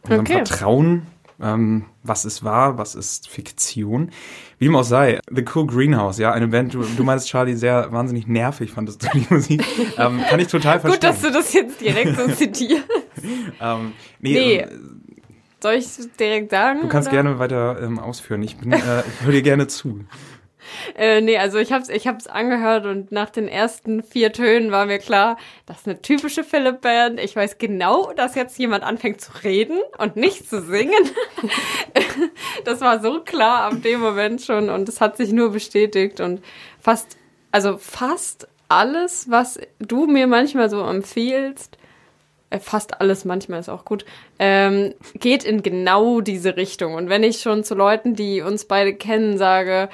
[0.02, 0.33] unserem Okay.
[0.44, 1.02] Vertrauen.
[1.42, 4.11] Ähm, was ist wahr, was ist Fiktion?
[4.59, 7.90] Wie dem auch sei, The Cool Greenhouse, ja, eine Band, du, du meinst, Charlie, sehr
[7.92, 9.64] wahnsinnig nervig fandest du die Musik.
[9.98, 10.92] ähm, kann ich total verstehen.
[10.92, 12.85] Gut, dass du das jetzt direkt so zitierst.
[13.61, 15.00] ähm, nee, Nee, ähm,
[15.61, 15.87] Soll ich
[16.20, 16.83] direkt sagen?
[16.83, 17.22] du kannst oder?
[17.22, 18.42] gerne weiter ähm, ausführen.
[18.42, 20.00] Ich bin, äh, ich höre dir gerne zu.
[20.96, 24.87] Äh, nee, also ich hab's, ich hab's angehört und nach den ersten vier Tönen war
[24.87, 27.20] mir klar, das ist eine typische Philipp-Band.
[27.20, 31.10] Ich weiß genau, dass jetzt jemand anfängt zu reden und nicht zu singen.
[32.64, 36.42] das war so klar ab dem Moment schon und es hat sich nur bestätigt und
[36.80, 37.16] fast,
[37.50, 41.78] also fast alles, was du mir manchmal so empfiehlst,
[42.50, 44.04] äh, fast alles, manchmal ist auch gut,
[44.38, 46.94] ähm, geht in genau diese Richtung.
[46.94, 49.88] Und wenn ich schon zu Leuten, die uns beide kennen, sage,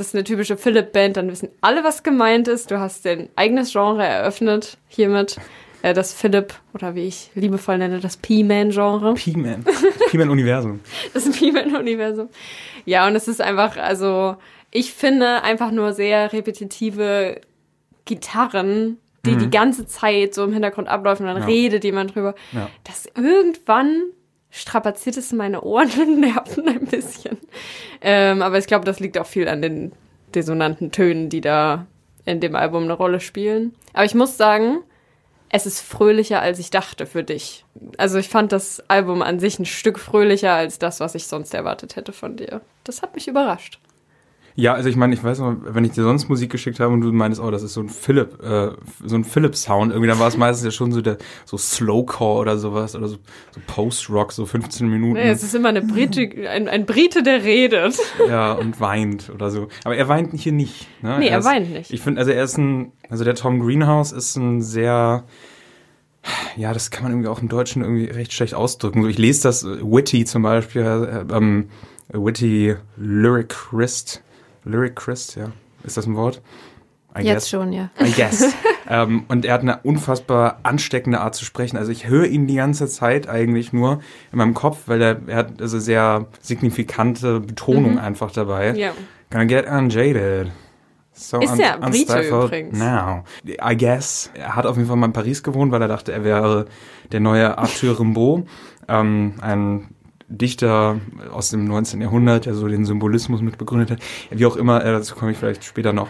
[0.00, 2.70] das ist eine typische Philipp-Band, dann wissen alle, was gemeint ist.
[2.70, 5.36] Du hast dein eigenes Genre eröffnet hiermit.
[5.82, 9.14] Äh, das Philipp, oder wie ich liebevoll nenne, das P-Man-Genre.
[9.14, 9.64] P-Man.
[10.10, 10.80] P-Man-Universum.
[11.14, 12.28] Das P-Man-Universum.
[12.86, 14.36] Ja, und es ist einfach, also,
[14.70, 17.40] ich finde einfach nur sehr repetitive
[18.04, 21.46] Gitarren, die die ganze Zeit so im Hintergrund ablaufen und dann Ja.
[21.48, 22.34] redet jemand drüber.
[22.52, 22.70] Ja.
[22.84, 24.02] Das irgendwann
[24.50, 27.38] strapaziert es meine Ohren und Nerven ein bisschen.
[28.00, 29.92] Ähm, aber ich glaube, das liegt auch viel an den
[30.34, 31.86] dissonanten Tönen, die da
[32.24, 33.74] in dem Album eine Rolle spielen.
[33.92, 34.78] Aber ich muss sagen,
[35.48, 37.64] es ist fröhlicher, als ich dachte für dich.
[37.98, 41.54] Also ich fand das Album an sich ein Stück fröhlicher als das, was ich sonst
[41.54, 42.60] erwartet hätte von dir.
[42.84, 43.80] Das hat mich überrascht.
[44.56, 47.00] Ja, also ich meine, ich weiß noch, wenn ich dir sonst Musik geschickt habe und
[47.00, 48.70] du meinst, oh, das ist so ein Philipp, äh,
[49.04, 52.58] so ein Philipp-Sound, irgendwie, dann war es meistens ja schon so der, so Slowcore oder
[52.58, 53.16] sowas oder so,
[53.52, 55.14] so Post-Rock, so 15 Minuten.
[55.14, 57.96] Nee, es ist immer eine Brite, ein, ein Brite, der redet.
[58.28, 59.68] ja, und weint oder so.
[59.84, 60.88] Aber er weint hier nicht.
[61.02, 61.18] Ne?
[61.20, 61.92] Nee, er ist, weint nicht.
[61.92, 65.24] Ich finde, also er ist ein, also der Tom Greenhouse ist ein sehr,
[66.56, 69.02] ja, das kann man irgendwie auch im Deutschen irgendwie recht schlecht ausdrücken.
[69.02, 71.68] So, ich lese das, Witty zum Beispiel, äh, ähm,
[72.12, 74.22] Witty Lyricist,
[74.64, 76.42] Lyricist, ja, ist das ein Wort?
[77.16, 77.50] I Jetzt guess.
[77.50, 77.90] schon, ja.
[78.00, 78.54] I guess.
[78.88, 81.76] ähm, und er hat eine unfassbar ansteckende Art zu sprechen.
[81.76, 85.36] Also ich höre ihn die ganze Zeit eigentlich nur in meinem Kopf, weil er, er
[85.36, 88.74] hat also sehr signifikante Betonung einfach dabei.
[88.76, 88.92] Ja.
[89.30, 90.52] Gonna get unjaded.
[91.12, 92.78] So Ist ja Brite übrigens.
[92.78, 93.24] Now.
[93.44, 94.30] I guess.
[94.34, 96.66] Er hat auf jeden Fall mal in Paris gewohnt, weil er dachte, er wäre
[97.10, 98.46] der neue Arthur Rimbaud.
[98.88, 99.88] Ähm, ein
[100.30, 101.00] Dichter
[101.32, 102.00] aus dem 19.
[102.00, 103.98] Jahrhundert, der so den Symbolismus mit begründet hat.
[104.30, 106.08] Wie auch immer, äh, dazu komme ich vielleicht später noch.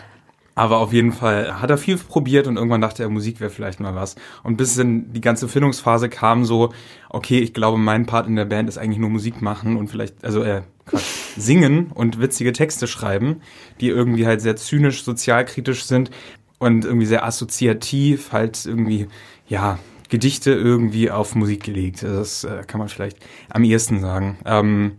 [0.54, 3.80] Aber auf jeden Fall hat er viel probiert und irgendwann dachte er, Musik wäre vielleicht
[3.80, 4.16] mal was.
[4.42, 6.72] Und bis in die ganze Findungsphase kam so,
[7.08, 10.22] okay, ich glaube, mein Part in der Band ist eigentlich nur Musik machen und vielleicht,
[10.22, 11.02] also äh, Quatsch,
[11.36, 13.40] singen und witzige Texte schreiben,
[13.80, 16.10] die irgendwie halt sehr zynisch, sozialkritisch sind
[16.58, 19.06] und irgendwie sehr assoziativ, halt irgendwie,
[19.48, 19.78] ja,
[20.10, 22.02] Gedichte irgendwie auf Musik gelegt.
[22.02, 23.18] Das äh, kann man vielleicht
[23.48, 24.38] am ehesten sagen.
[24.44, 24.92] Ähm,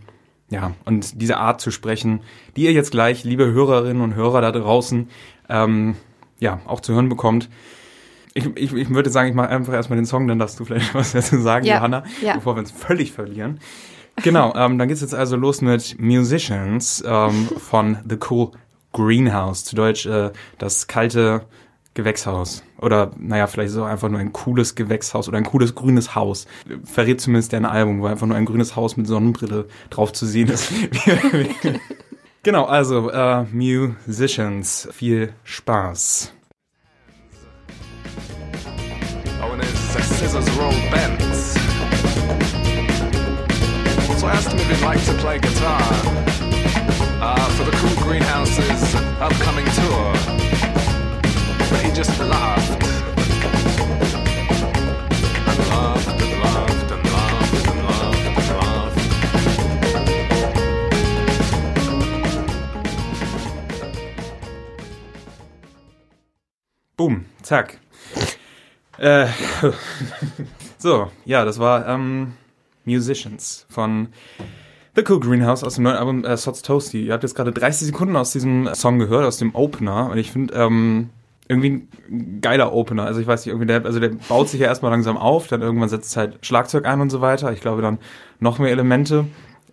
[0.49, 2.21] ja, und diese Art zu sprechen,
[2.55, 5.09] die ihr jetzt gleich, liebe Hörerinnen und Hörer da draußen,
[5.49, 5.95] ähm,
[6.39, 7.49] ja, auch zu hören bekommt.
[8.33, 10.93] Ich, ich, ich würde sagen, ich mache einfach erstmal den Song, dann darfst du vielleicht
[10.93, 12.35] was dazu sagen, Ja, Johanna, ja.
[12.35, 13.59] bevor wir uns völlig verlieren.
[14.23, 18.51] Genau, ähm, dann geht's jetzt also los mit Musicians ähm, von The Cool
[18.93, 21.45] Greenhouse, zu Deutsch äh, das kalte
[21.93, 22.63] Gewächshaus.
[22.81, 26.47] Oder, naja, vielleicht so einfach nur ein cooles Gewächshaus oder ein cooles grünes Haus.
[26.83, 30.49] Verrät zumindest ein Album, wo einfach nur ein grünes Haus mit Sonnenbrille drauf zu sehen
[30.49, 30.71] ist.
[32.43, 34.87] genau, also äh, Musicians.
[34.91, 36.33] Viel Spaß.
[39.43, 39.79] Oh, and his
[40.17, 41.21] scissors are all bent.
[44.19, 45.81] So I asked him if he'd like to play guitar
[47.21, 50.70] uh, for the Cool Greenhouse's upcoming tour.
[51.71, 52.81] But he just laughed.
[66.97, 67.79] Boom, zack.
[68.99, 69.25] Äh,
[70.77, 72.33] so, ja, das war ähm,
[72.85, 74.09] Musicians von
[74.95, 77.05] The Cool Greenhouse aus dem neuen Album äh, Sots Toasty.
[77.05, 80.11] Ihr habt jetzt gerade 30 Sekunden aus diesem Song gehört, aus dem Opener.
[80.11, 81.09] Und ich finde, ähm,
[81.51, 83.03] irgendwie ein geiler Opener.
[83.05, 85.61] Also ich weiß nicht, irgendwie der, also der baut sich ja erstmal langsam auf, dann
[85.61, 87.51] irgendwann setzt halt Schlagzeug ein und so weiter.
[87.51, 87.99] Ich glaube dann
[88.39, 89.25] noch mehr Elemente.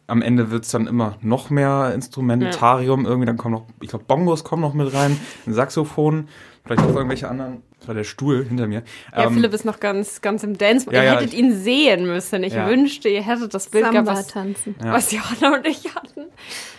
[0.06, 3.04] Am Ende wird's dann immer noch mehr Instrumentarium.
[3.06, 6.28] Irgendwie dann kommen noch, ich glaube, Bongos kommen noch mit rein, ein Saxophon,
[6.64, 7.62] vielleicht noch irgendwelche anderen.
[7.78, 8.82] Das war der Stuhl hinter mir.
[9.14, 10.86] Ja, Ähm, Philipp ist noch ganz, ganz im Dance.
[10.90, 12.42] Ja, ihr ja, hättet ich- ihn sehen müssen.
[12.42, 12.66] Ich Ja.
[12.68, 14.74] wünschte, ihr hättet das Bild gehabt, Samba was, tanzen.
[14.82, 14.92] Ja.
[14.94, 16.22] was Johanna und ich hatten.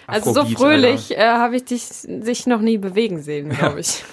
[0.07, 4.03] Also so Afrobeat, fröhlich äh, habe ich dich sich noch nie bewegen sehen, glaube ich.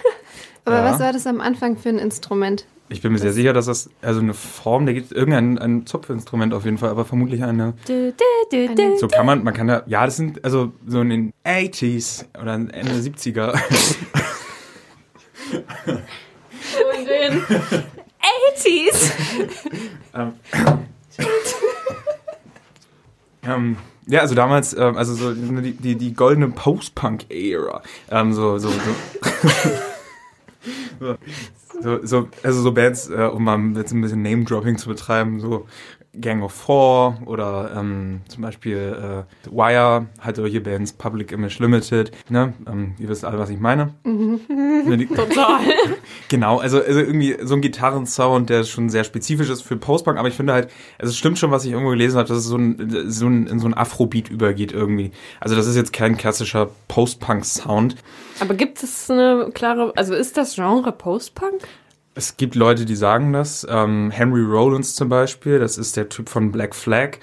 [0.66, 0.85] Aber Ja.
[0.92, 2.66] was war das am Anfang für ein Instrument?
[2.88, 6.55] Ich bin mir sehr sicher, dass das also eine Form, da gibt irgendein ein Zupfinstrument
[6.55, 7.74] auf jeden Fall, aber vermutlich eine.
[7.87, 8.98] Du, du, du, du.
[8.98, 12.55] So kann man, man kann da, ja, das sind also so in den 80s oder
[12.55, 13.59] Ende 70er.
[16.98, 17.42] in den
[18.57, 19.12] 80s.
[23.44, 23.76] Ähm,
[24.09, 27.83] ja, also damals, ähm, also so die, die, die goldene Post-Punk-Ära.
[28.11, 28.76] Ähm, so, so, so,
[31.83, 35.66] so, so, also so Bands, äh, um mal jetzt ein bisschen Name-Dropping zu betreiben, so
[36.20, 42.12] Gang of Four oder ähm, zum Beispiel äh, Wire, halt solche Bands, Public Image Limited,
[42.29, 42.55] ne?
[42.66, 43.94] Ähm, ihr wisst alle, was ich meine.
[44.87, 45.61] Ne, Total.
[46.29, 50.29] Genau, also, also irgendwie so ein Gitarrensound, der schon sehr spezifisch ist für Postpunk, aber
[50.29, 52.57] ich finde halt, also es stimmt schon, was ich irgendwo gelesen habe, dass es so
[52.57, 55.12] ein, so ein, in so ein Afrobeat übergeht irgendwie.
[55.40, 57.96] Also das ist jetzt kein klassischer Postpunk-Sound.
[58.40, 61.62] Aber gibt es eine klare, also ist das Genre Post-Punk?
[62.18, 63.66] Es gibt Leute, die sagen das.
[63.68, 67.18] Ähm, Henry Rollins zum Beispiel, das ist der Typ von Black Flag.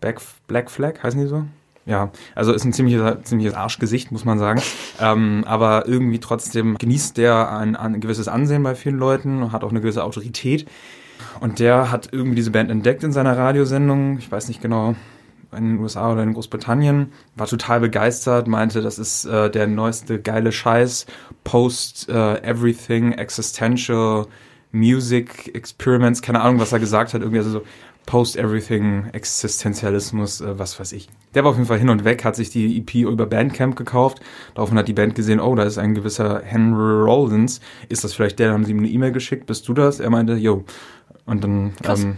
[0.00, 1.44] Black, Black Flag, heißen die so?
[1.84, 4.62] Ja, also ist ein ziemliches, ziemliches Arschgesicht, muss man sagen.
[5.00, 9.62] Ähm, aber irgendwie trotzdem genießt der ein, ein gewisses Ansehen bei vielen Leuten und hat
[9.62, 10.66] auch eine gewisse Autorität.
[11.38, 14.18] Und der hat irgendwie diese Band entdeckt in seiner Radiosendung.
[14.18, 14.96] Ich weiß nicht genau,
[15.56, 17.12] in den USA oder in Großbritannien.
[17.36, 21.06] War total begeistert, meinte, das ist äh, der neueste geile Scheiß.
[21.44, 24.26] Post äh, Everything, Existential,
[24.72, 27.22] Music, Experiments, keine Ahnung, was er gesagt hat.
[27.22, 27.62] Irgendwie also so
[28.08, 31.08] Post Everything, Existenzialismus, äh, was weiß ich.
[31.34, 34.20] Der war auf jeden Fall hin und weg, hat sich die EP über Bandcamp gekauft.
[34.54, 37.60] Daraufhin hat die Band gesehen, oh, da ist ein gewisser Henry Rollins.
[37.90, 38.48] Ist das vielleicht der?
[38.48, 39.46] Dann haben sie ihm eine E-Mail geschickt.
[39.46, 40.00] Bist du das?
[40.00, 40.64] Er meinte, yo.
[41.26, 42.02] Und dann, Krass.
[42.02, 42.16] ähm,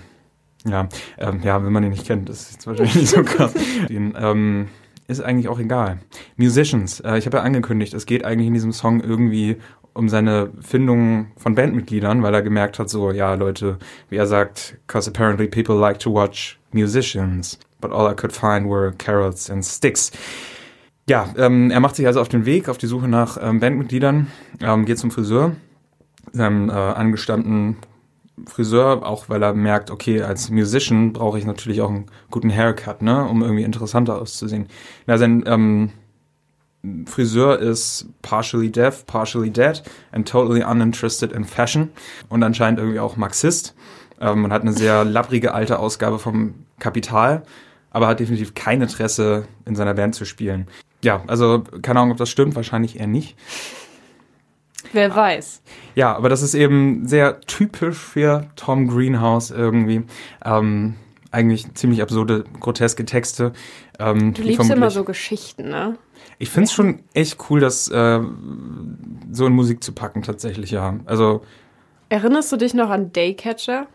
[0.66, 3.54] ja, ähm, ja, wenn man den nicht kennt, das ist wahrscheinlich nicht so krass.
[3.88, 4.68] Den, ähm,
[5.10, 5.98] ist eigentlich auch egal.
[6.36, 9.56] Musicians, äh, ich habe ja angekündigt, es geht eigentlich in diesem Song irgendwie
[9.92, 14.78] um seine Findung von Bandmitgliedern, weil er gemerkt hat, so, ja, Leute, wie er sagt,
[14.86, 19.64] cause apparently people like to watch musicians, but all I could find were carrots and
[19.64, 20.12] sticks.
[21.08, 24.28] Ja, ähm, er macht sich also auf den Weg, auf die Suche nach ähm, Bandmitgliedern,
[24.62, 25.56] ähm, geht zum Friseur,
[26.32, 27.76] seinem äh, angestammten
[28.46, 33.02] Friseur, auch weil er merkt, okay, als Musician brauche ich natürlich auch einen guten Haircut,
[33.02, 34.66] ne, um irgendwie interessanter auszusehen.
[35.06, 35.90] Na, sein ähm,
[37.06, 41.90] Friseur ist partially deaf, partially dead and totally uninterested in fashion
[42.28, 43.74] und anscheinend irgendwie auch Marxist.
[44.20, 47.42] Ähm, man hat eine sehr lapprige alte Ausgabe vom Kapital,
[47.90, 50.68] aber hat definitiv kein Interesse, in seiner Band zu spielen.
[51.02, 53.36] Ja, also keine Ahnung, ob das stimmt, wahrscheinlich eher nicht.
[54.92, 55.62] Wer weiß.
[55.94, 60.02] Ja, aber das ist eben sehr typisch für Tom Greenhouse irgendwie.
[60.44, 60.94] Ähm,
[61.30, 63.52] eigentlich ziemlich absurde, groteske Texte.
[63.98, 65.96] Ähm, Du liebst immer so Geschichten, ne?
[66.38, 68.20] Ich finde es schon echt cool, das äh,
[69.30, 70.96] so in Musik zu packen, tatsächlich, ja.
[71.06, 71.42] Also,
[72.08, 73.86] Erinnerst du dich noch an Daycatcher?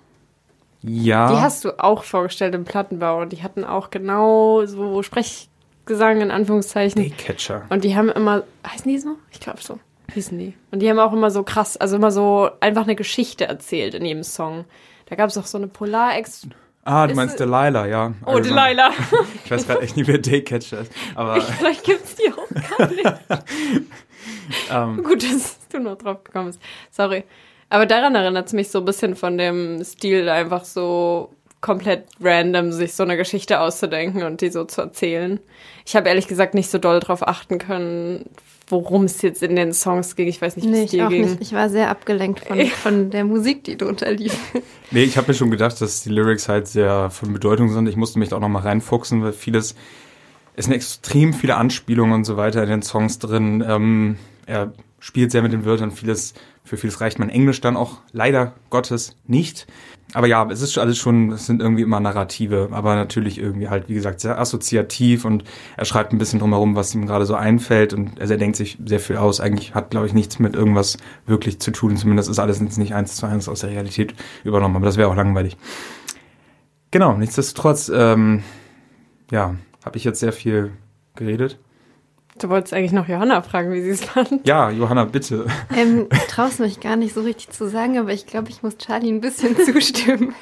[0.81, 1.31] ja.
[1.31, 6.31] Die hast du auch vorgestellt im Plattenbau und die hatten auch genau so Sprechgesang in
[6.31, 7.01] Anführungszeichen.
[7.01, 7.63] Daycatcher.
[7.69, 9.15] Und die haben immer, heißen die so?
[9.31, 9.79] Ich glaube so,
[10.13, 10.53] hießen die.
[10.71, 14.05] Und die haben auch immer so krass, also immer so einfach eine Geschichte erzählt in
[14.05, 14.65] jedem Song.
[15.07, 16.47] Da gab es auch so eine Polarex.
[16.83, 18.13] Ah, du Ist- meinst Delilah, ja.
[18.25, 18.91] Oh, Also, Delilah.
[19.45, 20.91] Ich weiß gerade echt nicht, wer Daycatcher ist.
[21.15, 23.03] Aber Vielleicht gibt's die auch gar nicht.
[24.71, 26.59] ähm, Gut, dass du noch drauf gekommen bist.
[26.91, 27.23] Sorry.
[27.69, 32.71] Aber daran erinnert es mich so ein bisschen von dem Stil, einfach so komplett random
[32.71, 35.39] sich so eine Geschichte auszudenken und die so zu erzählen.
[35.85, 38.29] Ich habe ehrlich gesagt nicht so doll drauf achten können,
[38.67, 40.27] worum es jetzt in den Songs ging.
[40.27, 41.21] Ich weiß nicht, wie Nee, es ich dir auch ging.
[41.25, 41.41] nicht.
[41.41, 44.37] Ich war sehr abgelenkt von, von der Musik, die drunter lief.
[44.91, 47.87] Nee, ich habe mir schon gedacht, dass die Lyrics halt sehr von Bedeutung sind.
[47.89, 49.75] Ich musste mich da auch noch mal reinfuchsen, weil vieles,
[50.55, 53.63] es sind extrem viele Anspielungen und so weiter in den Songs drin.
[53.67, 57.97] Ähm, er spielt sehr mit den Wörtern, vieles, für vieles reicht mein Englisch dann auch
[58.11, 59.67] leider Gottes nicht.
[60.15, 63.89] Aber ja, es ist alles schon, es sind irgendwie immer Narrative, aber natürlich irgendwie halt,
[63.89, 65.43] wie gesagt, sehr assoziativ und
[65.75, 68.77] er schreibt ein bisschen drumherum, was ihm gerade so einfällt und also er denkt sich
[68.85, 69.41] sehr viel aus.
[69.41, 71.97] Eigentlich hat, glaube ich, nichts mit irgendwas wirklich zu tun.
[71.97, 75.09] Zumindest ist alles jetzt nicht eins zu eins aus der Realität übernommen, aber das wäre
[75.09, 75.57] auch langweilig.
[76.91, 78.43] Genau, nichtsdestotrotz, ähm,
[79.31, 80.71] ja, habe ich jetzt sehr viel
[81.15, 81.59] geredet.
[82.37, 84.45] Du wolltest eigentlich noch Johanna fragen, wie sie es fand.
[84.45, 85.45] Ja, Johanna, bitte.
[85.75, 88.61] Ähm, ich traue es mich gar nicht so richtig zu sagen, aber ich glaube, ich
[88.61, 90.35] muss Charlie ein bisschen zustimmen.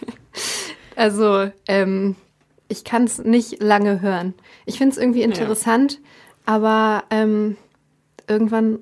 [0.95, 2.15] Also, ähm,
[2.67, 4.33] ich kann es nicht lange hören.
[4.65, 5.99] Ich finde es irgendwie interessant,
[6.45, 7.57] aber ähm,
[8.27, 8.79] irgendwann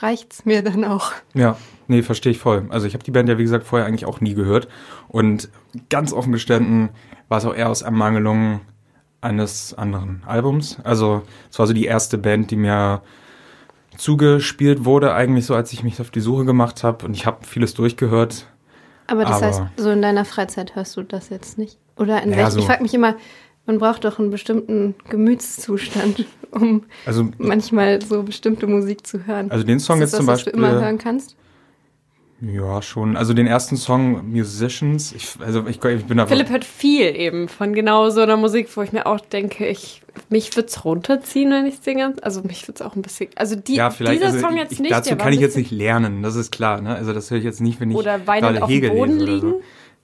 [0.00, 1.12] reicht's mir dann auch.
[1.34, 1.56] Ja,
[1.88, 2.66] nee, verstehe ich voll.
[2.68, 4.68] Also ich habe die Band ja, wie gesagt, vorher eigentlich auch nie gehört.
[5.08, 5.48] Und
[5.88, 6.90] ganz offen gestanden
[7.28, 8.60] war es auch eher aus Ermangelung
[9.26, 10.78] eines anderen Albums.
[10.84, 13.02] Also es war so die erste Band, die mir
[13.96, 17.06] zugespielt wurde, eigentlich so, als ich mich auf die Suche gemacht habe.
[17.06, 18.46] Und ich habe vieles durchgehört.
[19.06, 21.78] Aber das Aber- heißt, so in deiner Freizeit hörst du das jetzt nicht?
[21.96, 22.50] Oder in Naja, welchem?
[22.52, 23.14] so- Ich frage mich immer,
[23.66, 29.50] man braucht doch einen bestimmten Gemütszustand, um Also, manchmal so bestimmte Musik zu hören.
[29.50, 30.60] also den Song ist jetzt das zum was, was Beispiel.
[30.60, 31.36] du immer hören kannst?
[32.40, 33.16] Ja, schon.
[33.16, 37.48] Also den ersten Song Musicians, ich, also ich, ich bin da Philipp hört viel eben
[37.48, 41.50] von genau so einer Musik, wo ich mir auch denke, ich, mich würde es runterziehen,
[41.50, 42.14] wenn ich singe.
[42.20, 43.30] Also mich würde es auch ein bisschen.
[43.36, 44.92] Also die, ja, vielleicht, dieser also Song jetzt ich, nicht.
[44.92, 46.82] dazu kann ich jetzt nicht lernen, das ist klar.
[46.82, 46.94] Ne?
[46.94, 49.18] Also das höre ich jetzt nicht, wenn ich Oder weinend gerade auf dem Hegel Boden
[49.18, 49.46] lese liegen.
[49.52, 49.56] Oder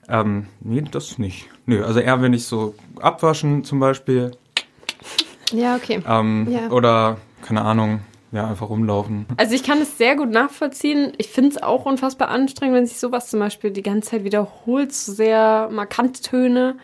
[0.07, 0.09] so.
[0.09, 1.49] ähm, nee, das nicht.
[1.67, 4.31] Nö, also eher wenn ich so abwaschen zum Beispiel
[5.53, 6.01] Ja, okay.
[6.07, 6.71] ähm, Ja.
[6.71, 7.99] oder keine Ahnung,
[8.33, 9.27] ja einfach rumlaufen.
[9.37, 11.13] Also ich kann es sehr gut nachvollziehen.
[11.17, 14.91] Ich finde es auch unfassbar anstrengend, wenn sich sowas zum Beispiel die ganze Zeit wiederholt,
[14.91, 16.77] so sehr markante Töne.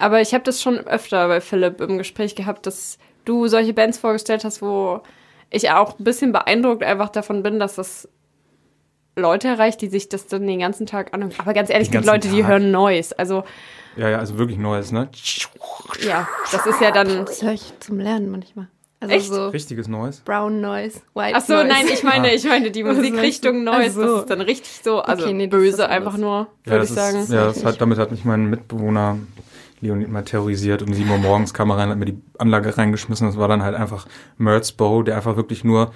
[0.00, 3.98] Aber ich habe das schon öfter bei Philipp im Gespräch gehabt, dass du solche Bands
[3.98, 5.00] vorgestellt hast, wo
[5.50, 8.08] ich auch ein bisschen beeindruckt einfach davon bin, dass das
[9.16, 11.32] Leute erreicht, die sich das dann den ganzen Tag anhören.
[11.38, 12.50] Aber ganz ehrlich, es gibt Leute, die Tag.
[12.50, 13.16] hören Noise.
[13.18, 13.44] Also
[13.96, 15.08] Ja, ja, also wirklich Neues, ne?
[16.04, 17.24] ja, das ist ja dann...
[17.24, 18.68] Das höre ich zum Lernen manchmal.
[19.00, 19.28] Also Echt?
[19.28, 20.20] so Richtiges Neues.
[20.20, 21.68] Brown Noise, White Ach so, Noise.
[21.68, 23.70] nein, ich meine, ich meine die Musikrichtung du?
[23.70, 23.92] Noise.
[23.92, 24.02] So.
[24.02, 26.96] Das ist dann richtig so, also Okay, nee, böse einfach nur, Ja, würde das ich
[26.96, 27.18] sagen.
[27.18, 29.18] Ist, ja, das hat, damit hat mich mein Mitbewohner
[29.80, 30.82] Leonid mal terrorisiert.
[30.82, 33.28] Um 7 Uhr morgens kam er rein, hat mir die Anlage reingeschmissen.
[33.28, 34.06] Das war dann halt einfach
[34.36, 35.92] Merzbow, der einfach wirklich nur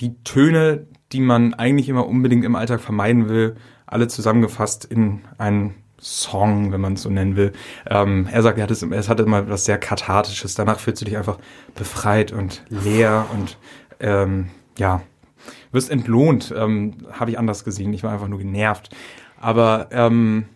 [0.00, 5.74] die Töne, die man eigentlich immer unbedingt im Alltag vermeiden will, alle zusammengefasst in einen
[5.98, 7.52] Song, wenn man es so nennen will.
[7.88, 10.54] Ähm, er sagt, er hat es, es hatte immer was sehr Kathartisches.
[10.54, 11.38] Danach fühlst du dich einfach
[11.74, 13.58] befreit und leer und
[14.00, 15.02] ähm, ja,
[15.72, 16.54] wirst entlohnt.
[16.56, 17.92] Ähm, Habe ich anders gesehen.
[17.92, 18.90] Ich war einfach nur genervt.
[19.40, 20.46] Aber ähm,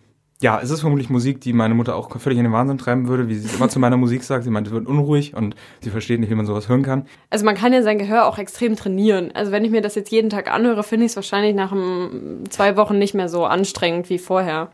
[0.41, 3.27] ja, es ist vermutlich Musik, die meine Mutter auch völlig in den Wahnsinn treiben würde,
[3.29, 4.43] wie sie immer zu meiner Musik sagt.
[4.43, 7.05] Sie meint, es wird unruhig und sie versteht nicht, wie man sowas hören kann.
[7.29, 9.31] Also man kann ja sein Gehör auch extrem trainieren.
[9.33, 12.43] Also wenn ich mir das jetzt jeden Tag anhöre, finde ich es wahrscheinlich nach um,
[12.49, 14.71] zwei Wochen nicht mehr so anstrengend wie vorher.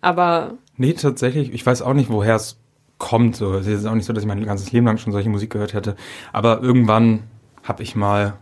[0.00, 2.56] Aber Nee, tatsächlich, ich weiß auch nicht, woher es
[2.96, 3.36] kommt.
[3.36, 3.52] So.
[3.54, 5.74] Es ist auch nicht so, dass ich mein ganzes Leben lang schon solche Musik gehört
[5.74, 5.94] hätte.
[6.32, 7.24] Aber irgendwann
[7.64, 8.32] habe ich mal,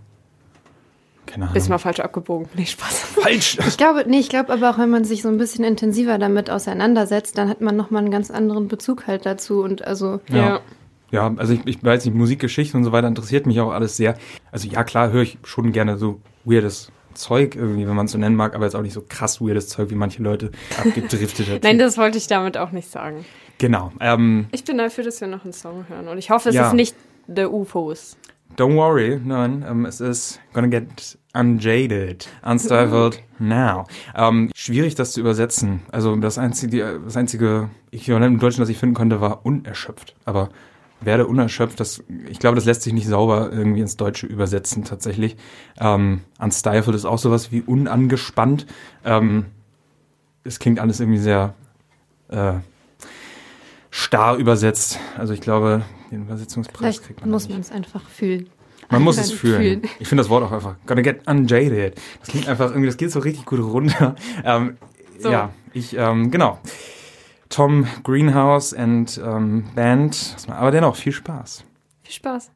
[1.27, 1.55] keine Ahnung.
[1.55, 2.49] bist mal falsch abgebogen.
[2.55, 3.01] Nee, Spaß.
[3.23, 3.59] falsch.
[3.66, 6.49] Ich glaube, nee, ich glaube aber auch, wenn man sich so ein bisschen intensiver damit
[6.49, 10.37] auseinandersetzt, dann hat man nochmal einen ganz anderen Bezug halt dazu und also Ja.
[10.37, 10.61] Ja.
[11.11, 14.14] Ja, also ich, ich weiß nicht, Musikgeschichte und so weiter interessiert mich auch alles sehr.
[14.53, 18.18] Also ja, klar höre ich schon gerne so weirdes Zeug irgendwie, wenn man es so
[18.18, 21.62] nennen mag, aber jetzt auch nicht so krass weirdes Zeug, wie manche Leute abgedriftet hat.
[21.64, 23.24] Nein, das wollte ich damit auch nicht sagen.
[23.59, 23.92] Genau.
[24.00, 26.09] Ähm, Ich bin dafür, dass wir noch einen Song hören.
[26.09, 26.68] Und ich hoffe, es Ja.
[26.68, 26.94] ist nicht
[27.26, 28.16] The UFOs.
[28.57, 33.85] don't worry, nein, ähm, es ist gonna get unjaded, unstifled now.
[34.16, 35.81] Ähm, schwierig, das zu übersetzen.
[35.92, 40.14] Also das einzige, das einzige Äquivalent im Deutschen, das ich finden konnte, war unerschöpft.
[40.24, 40.48] Aber
[41.01, 45.37] werde unerschöpft, das, ich glaube, das lässt sich nicht sauber irgendwie ins Deutsche übersetzen tatsächlich.
[45.81, 48.67] Ähm, unstifled ist auch sowas wie unangespannt.
[49.05, 49.47] Ähm,
[50.45, 51.55] es klingt alles irgendwie sehr
[52.29, 52.55] äh,
[53.91, 54.99] starr übersetzt.
[55.17, 58.49] Also ich glaube, den Übersetzungspreis vielleicht kriegt man muss man es einfach fühlen.
[58.91, 59.61] Man muss es fühlen.
[59.61, 59.83] fühlen.
[59.99, 60.77] Ich finde das Wort auch einfach.
[60.87, 61.95] Gonna get unjaded.
[62.21, 64.17] Das klingt einfach irgendwie, das geht so richtig gut runter.
[64.45, 64.77] Ähm,
[65.21, 65.31] So.
[65.31, 66.59] Ja, ich, ähm, genau.
[67.59, 70.37] Tom Greenhouse and ähm, Band.
[70.47, 71.64] Aber dennoch viel Spaß.
[72.05, 72.53] Viel Spaß.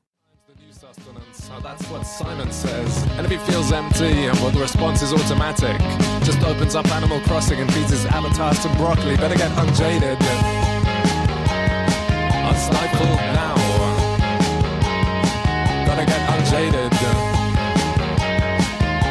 [0.47, 1.51] the new sustenance.
[1.61, 3.05] That's what Simon says.
[3.19, 5.77] And if he feels empty, well, the response is automatic.
[6.23, 9.17] Just opens up Animal Crossing and feeds his avatars some broccoli.
[9.17, 10.19] Better get unjaded.
[12.47, 13.57] Unstifled now.
[15.85, 16.93] Gotta get unjaded.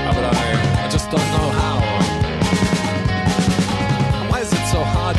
[0.08, 1.51] But I, I just don't know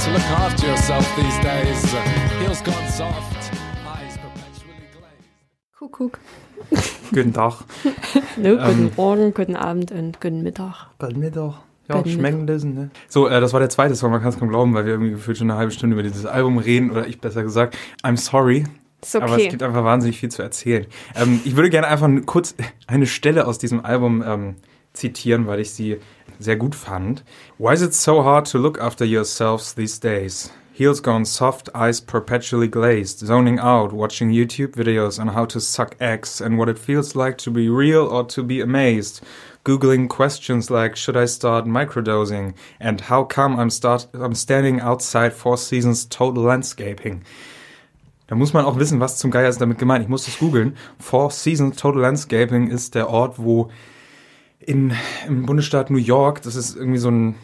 [0.05, 1.95] to look after yourself these days?
[2.41, 3.53] Heels gone soft,
[3.87, 5.79] eyes perpetually glazed.
[5.79, 6.19] Kuckuck.
[7.13, 7.65] Guten Tag.
[8.37, 8.59] Ähm.
[8.59, 10.89] guten Morgen, guten Abend und guten Mittag.
[10.99, 11.55] Guten Mittag.
[11.89, 12.91] Ja, Guten schmecken lassen, ne?
[13.09, 15.13] So, äh, das war der zweite Song, man kann es kaum glauben, weil wir irgendwie
[15.13, 17.77] gefühlt schon eine halbe Stunde über dieses Album reden, oder ich besser gesagt.
[18.03, 18.65] I'm sorry,
[19.03, 19.49] Ist Aber es okay.
[19.49, 20.87] gibt einfach wahnsinnig viel zu erzählen.
[21.15, 22.57] Ähm, ich würde gerne einfach kurz
[22.89, 24.57] eine Stelle aus diesem Album ähm,
[24.95, 25.99] zitieren, weil ich sie
[26.43, 27.23] sehr gut fand.
[27.59, 30.51] Why is it so hard to look after yourselves these days?
[30.75, 35.97] Heels gone soft, eyes perpetually glazed, zoning out, watching YouTube videos on how to suck
[36.01, 39.21] eggs and what it feels like to be real or to be amazed.
[39.65, 45.35] Googling questions like should I start microdosing and how come I'm start I'm standing outside
[45.35, 47.23] Four Seasons Total Landscaping.
[48.27, 50.03] Da muss man auch wissen, was zum Geier ist damit gemeint.
[50.03, 50.77] Ich muss das googeln.
[50.99, 53.71] Four Seasons Total Landscaping ist der Ort, wo
[54.67, 54.93] in,
[55.27, 57.35] im Bundesstaat New York, das ist irgendwie so ein,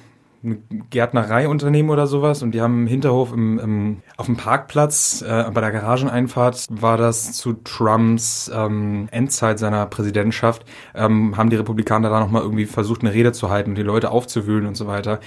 [0.91, 5.61] Gärtnereiunternehmen oder sowas und die haben im Hinterhof im, im, auf dem Parkplatz äh, bei
[5.61, 10.65] der Garageneinfahrt war das zu Trumps ähm, Endzeit seiner Präsidentschaft,
[10.95, 14.13] ähm, haben die Republikaner da nochmal irgendwie versucht, eine Rede zu halten und die Leute
[14.13, 15.19] aufzuwühlen und so weiter.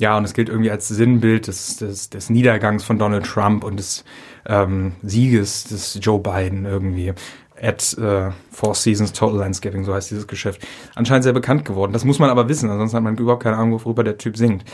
[0.00, 3.76] ja, und es gilt irgendwie als Sinnbild des, des, des Niedergangs von Donald Trump und
[3.78, 4.04] des
[4.46, 7.14] ähm, Sieges des Joe Biden irgendwie.
[7.60, 10.66] At äh, Four Seasons Total Landscaping, so heißt dieses Geschäft.
[10.94, 11.92] Anscheinend sehr bekannt geworden.
[11.92, 14.64] Das muss man aber wissen, ansonsten hat man überhaupt keine Ahnung, worüber der Typ singt.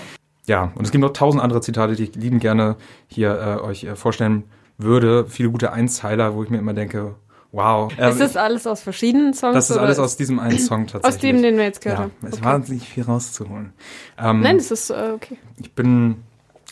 [0.47, 2.77] Ja, und es gibt noch tausend andere Zitate, die ich lieben gerne
[3.07, 4.45] hier äh, euch äh, vorstellen
[4.77, 5.27] würde.
[5.27, 7.15] Viele gute Einzeiler, wo ich mir immer denke,
[7.53, 7.93] wow.
[7.97, 9.55] Ähm, ist das alles aus verschiedenen Songs?
[9.55, 11.15] das ist alles aus diesem einen Song tatsächlich.
[11.15, 12.13] Aus dem, den wir jetzt gehört ja, haben.
[12.23, 12.45] es ist Okay.
[12.45, 13.73] wahnsinnig viel rauszuholen.
[14.19, 15.37] Ähm, Nein, das ist äh, okay.
[15.61, 16.17] ich bin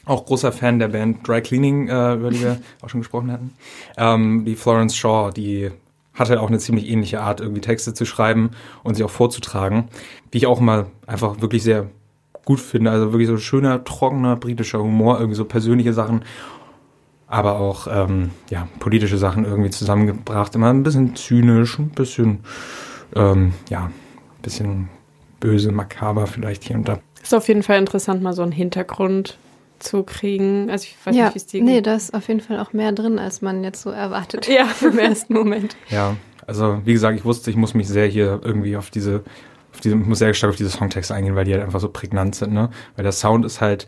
[0.06, 3.54] auch großer Fan der Band Dry Cleaning, äh, über die wir auch schon gesprochen hatten.
[3.96, 5.70] Ähm, die Florence Shaw, die
[6.20, 8.50] hatte auch eine ziemlich ähnliche Art, irgendwie Texte zu schreiben
[8.84, 9.88] und sie auch vorzutragen,
[10.32, 11.88] die ich auch immer einfach wirklich sehr
[12.44, 12.90] gut finde.
[12.90, 16.24] Also wirklich so schöner, trockener britischer Humor, irgendwie so persönliche Sachen,
[17.26, 20.54] aber auch ähm, ja politische Sachen irgendwie zusammengebracht.
[20.54, 22.40] Immer ein bisschen zynisch, ein bisschen
[23.16, 24.88] ähm, ja, ein bisschen
[25.40, 26.98] böse, makaber vielleicht hier und da.
[27.22, 29.38] Ist auf jeden Fall interessant, mal so einen Hintergrund
[29.80, 30.70] zu kriegen.
[30.70, 31.86] Also ich weiß ja, nicht, wie es dir nee, geht.
[31.86, 34.66] da ist auf jeden Fall auch mehr drin, als man jetzt so erwartet Ja.
[34.80, 35.76] im ersten Moment.
[35.88, 36.16] Ja,
[36.46, 39.24] also wie gesagt, ich wusste, ich muss mich sehr hier irgendwie auf diese,
[39.72, 41.88] auf diese, ich muss sehr stark auf diese Songtexte eingehen, weil die halt einfach so
[41.88, 42.70] prägnant sind, ne?
[42.96, 43.86] Weil der Sound ist halt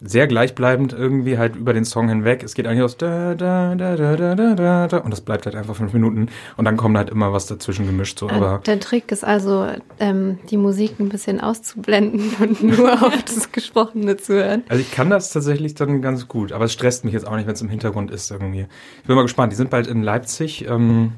[0.00, 2.42] sehr gleichbleibend irgendwie halt über den Song hinweg.
[2.42, 5.46] Es geht eigentlich aus da, da, da, da, da, da, da, da und das bleibt
[5.46, 8.78] halt einfach fünf Minuten und dann kommt halt immer was dazwischen gemischt, so, aber der
[8.78, 9.66] Trick ist also,
[9.98, 14.64] ähm, die Musik ein bisschen auszublenden und nur auf das Gesprochene zu hören.
[14.68, 17.46] Also ich kann das tatsächlich dann ganz gut, aber es stresst mich jetzt auch nicht,
[17.46, 18.66] wenn es im Hintergrund ist irgendwie.
[19.00, 19.52] Ich bin mal gespannt.
[19.52, 21.12] Die sind bald in Leipzig, ähm,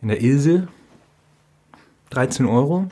[0.00, 0.68] in der Ilse.
[2.10, 2.86] 13 Euro.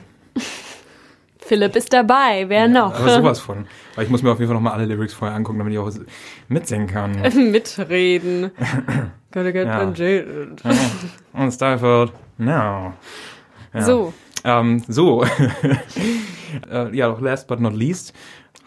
[1.46, 2.94] Philipp ist dabei, wer noch?
[2.98, 3.66] Aber sowas von.
[3.94, 5.90] Weil ich muss mir auf jeden Fall nochmal alle Lyrics vorher angucken, damit ich auch
[6.48, 7.12] mitsingen kann.
[7.50, 8.50] Mitreden.
[9.32, 9.82] Gotta get Ja.
[9.82, 10.62] unjaded.
[11.32, 12.12] Und Stifled.
[12.38, 12.92] No.
[13.72, 13.80] Ja.
[13.80, 14.12] So,
[14.44, 15.24] Ähm, so.
[16.70, 18.12] äh, ja, doch last but not least.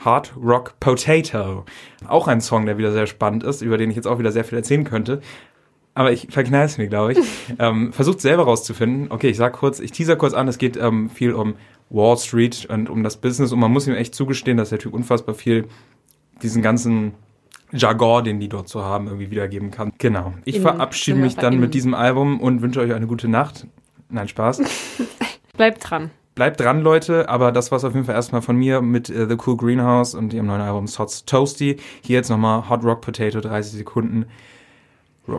[0.04, 1.66] Hard Rock Potato.
[2.08, 4.44] Auch ein Song, der wieder sehr spannend ist, über den ich jetzt auch wieder sehr
[4.44, 5.22] viel erzählen könnte.
[5.98, 7.18] Aber ich verknall es mir, glaube ich.
[7.60, 9.08] ähm, versucht selber rauszufinden.
[9.10, 11.56] Okay, ich sag kurz, ich teaser kurz an, es geht ähm, viel um
[11.90, 14.94] Wall Street und um das Business und man muss ihm echt zugestehen, dass der Typ
[14.94, 15.68] unfassbar viel
[16.44, 17.14] diesen ganzen
[17.72, 19.92] Jargon, den die dort so haben, irgendwie wiedergeben kann.
[19.98, 20.36] Genau.
[20.46, 23.66] Ich Innen, verabschiede mich dann mit diesem Album und wünsche euch eine gute Nacht.
[24.10, 24.62] Nein, Spaß.
[25.58, 26.12] bleibt dran.
[26.36, 29.38] Bleibt dran, Leute, aber das war's auf jeden Fall erstmal von mir mit äh, The
[29.44, 31.78] Cool Greenhouse und ihrem neuen Album Sots Toasty.
[32.04, 34.28] Hier jetzt nochmal Hot Rock Potato, 30 Sekunden
[35.28, 35.36] No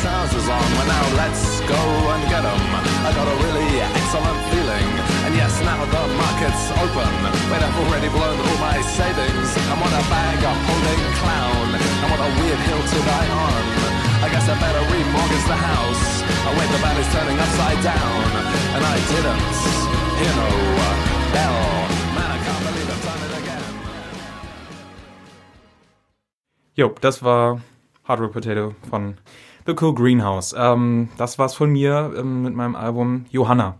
[0.00, 0.64] trousers on.
[0.76, 1.80] Well, now let's go
[2.12, 2.62] and get 'em.
[3.04, 4.88] I got a really excellent feeling.
[5.24, 7.12] And yes, now the market's open.
[7.50, 9.48] But I've already blown all my savings.
[9.70, 11.44] I'm on a bag of holding clown.
[12.24, 13.64] A weird hill to die on.
[14.24, 16.22] I guess I better remortgage the house.
[16.48, 16.78] I wait, the
[17.12, 18.30] turning upside down.
[18.74, 19.44] And I didn't
[20.20, 20.48] hear no
[21.34, 21.83] bell.
[26.76, 27.60] Jo, das war
[28.02, 29.14] Hard Rock Potato von
[29.64, 30.54] The Cool Greenhouse.
[30.58, 33.76] Ähm, das war's von mir ähm, mit meinem Album Johanna.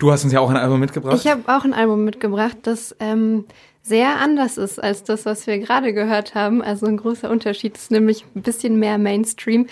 [0.00, 1.16] Du hast uns ja auch ein Album mitgebracht.
[1.16, 3.44] Ich habe auch ein Album mitgebracht, das ähm,
[3.82, 6.60] sehr anders ist als das, was wir gerade gehört haben.
[6.60, 9.68] Also ein großer Unterschied ist nämlich ein bisschen mehr Mainstream.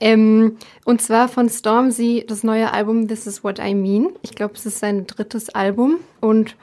[0.00, 4.08] Ähm, und zwar von Stormzy das neue Album This Is What I Mean.
[4.22, 6.56] Ich glaube, es ist sein drittes Album und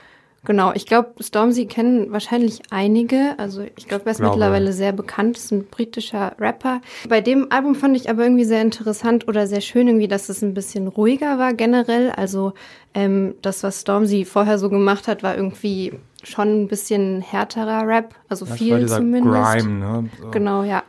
[0.48, 3.38] Genau, ich glaube, Stormzy kennen wahrscheinlich einige.
[3.38, 4.38] Also ich glaube, er ist Glaube.
[4.38, 6.80] mittlerweile sehr bekannt, ist ein britischer Rapper.
[7.10, 10.42] Bei dem Album fand ich aber irgendwie sehr interessant oder sehr schön irgendwie, dass es
[10.42, 12.12] ein bisschen ruhiger war generell.
[12.12, 12.54] Also
[12.94, 15.92] ähm, das, was Stormzy vorher so gemacht hat, war irgendwie
[16.24, 19.52] schon ein bisschen härterer Rap, also das war viel dieser zumindest.
[19.52, 20.10] Grime, ne?
[20.22, 20.32] So.
[20.32, 20.84] Genau, ja.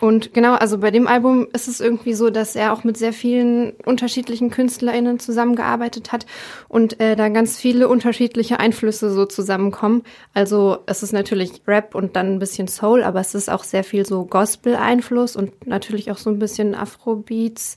[0.00, 3.12] Und genau, also bei dem Album ist es irgendwie so, dass er auch mit sehr
[3.12, 6.26] vielen unterschiedlichen KünstlerInnen zusammengearbeitet hat
[6.68, 10.02] und äh, da ganz viele unterschiedliche Einflüsse so zusammenkommen.
[10.34, 13.84] Also es ist natürlich Rap und dann ein bisschen Soul, aber es ist auch sehr
[13.84, 17.76] viel so Gospel-Einfluss und natürlich auch so ein bisschen Afrobeats.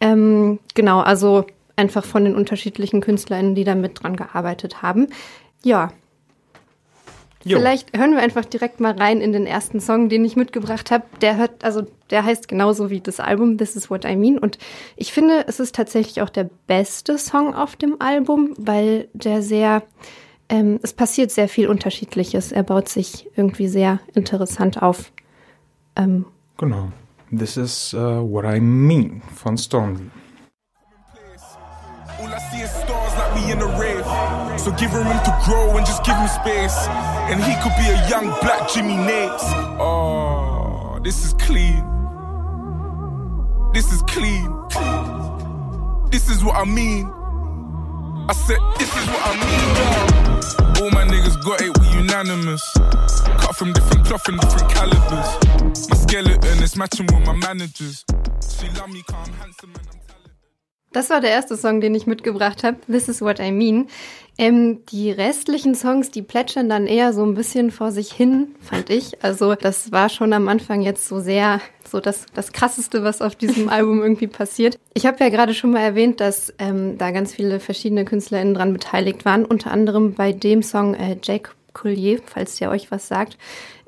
[0.00, 1.46] Ähm, genau, also
[1.76, 5.08] einfach von den unterschiedlichen KünstlerInnen, die da mit dran gearbeitet haben.
[5.62, 5.92] Ja,
[7.44, 7.58] Jo.
[7.58, 11.04] Vielleicht hören wir einfach direkt mal rein in den ersten Song, den ich mitgebracht habe.
[11.20, 14.38] Der hört, also der heißt genauso wie das Album This Is What I Mean.
[14.38, 14.58] Und
[14.96, 19.82] ich finde, es ist tatsächlich auch der beste Song auf dem Album, weil der sehr,
[20.48, 22.50] ähm, es passiert sehr viel Unterschiedliches.
[22.50, 25.12] Er baut sich irgendwie sehr interessant auf.
[25.96, 26.24] Ähm,
[26.56, 26.92] Genau.
[27.36, 30.08] This is uh, what I mean von Stormzy.
[32.20, 33.93] All I see is stars like we in a rave.
[34.58, 36.76] So give him room to grow and just give him space.
[37.30, 39.44] And he could be a young black Jimmy Nates.
[39.80, 41.82] Oh, this is clean.
[43.72, 44.50] This is clean.
[46.10, 47.10] This is what I mean.
[48.26, 50.80] I said, this is what I mean, yeah.
[50.80, 52.62] All my niggas got it, we unanimous.
[53.38, 55.90] Cut from different cloth and different calibers.
[55.90, 58.04] My skeleton is matching with my managers.
[58.48, 60.30] She love me, calm, handsome, and I'm talented.
[60.92, 62.78] Das war der erste Song, den ich mitgebracht habe.
[62.86, 63.88] This is what I mean.
[64.36, 68.90] Ähm, die restlichen Songs, die plätschern dann eher so ein bisschen vor sich hin, fand
[68.90, 69.22] ich.
[69.22, 73.36] Also das war schon am Anfang jetzt so sehr, so das, das Krasseste, was auf
[73.36, 74.78] diesem Album irgendwie passiert.
[74.92, 78.72] Ich habe ja gerade schon mal erwähnt, dass ähm, da ganz viele verschiedene KünstlerInnen dran
[78.72, 79.44] beteiligt waren.
[79.44, 83.38] Unter anderem bei dem Song äh, Jacob Collier, falls der euch was sagt.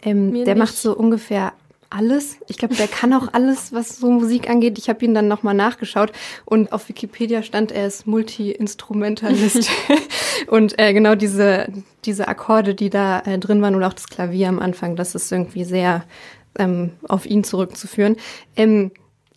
[0.02, 0.58] Ähm, der nicht.
[0.58, 1.54] macht so ungefähr
[1.90, 2.36] alles.
[2.48, 4.78] Ich glaube, der kann auch alles, was so Musik angeht.
[4.78, 6.12] Ich habe ihn dann nochmal nachgeschaut
[6.44, 9.70] und auf Wikipedia stand, er ist Multi-Instrumentalist.
[10.48, 11.68] und äh, genau diese,
[12.04, 15.30] diese Akkorde, die da äh, drin waren und auch das Klavier am Anfang, das ist
[15.30, 16.04] irgendwie sehr
[16.58, 18.16] ähm, auf ihn zurückzuführen.
[18.56, 18.90] Ähm,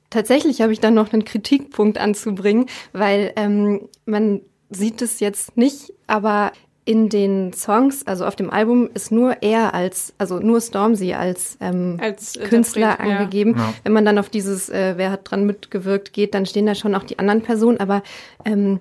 [0.10, 5.94] tatsächlich habe ich dann noch einen Kritikpunkt anzubringen, weil ähm, man sieht es jetzt nicht,
[6.08, 6.52] aber
[6.90, 11.56] in den Songs, also auf dem Album, ist nur er als, also nur Stormzy als,
[11.62, 13.18] ähm, Als Künstler Interpret, ja.
[13.20, 13.56] angegeben.
[13.60, 13.74] Ja.
[13.84, 16.96] Wenn man dann auf dieses, äh, wer hat dran mitgewirkt, geht, dann stehen da schon
[16.96, 18.02] auch die anderen Personen, aber
[18.44, 18.80] ähm,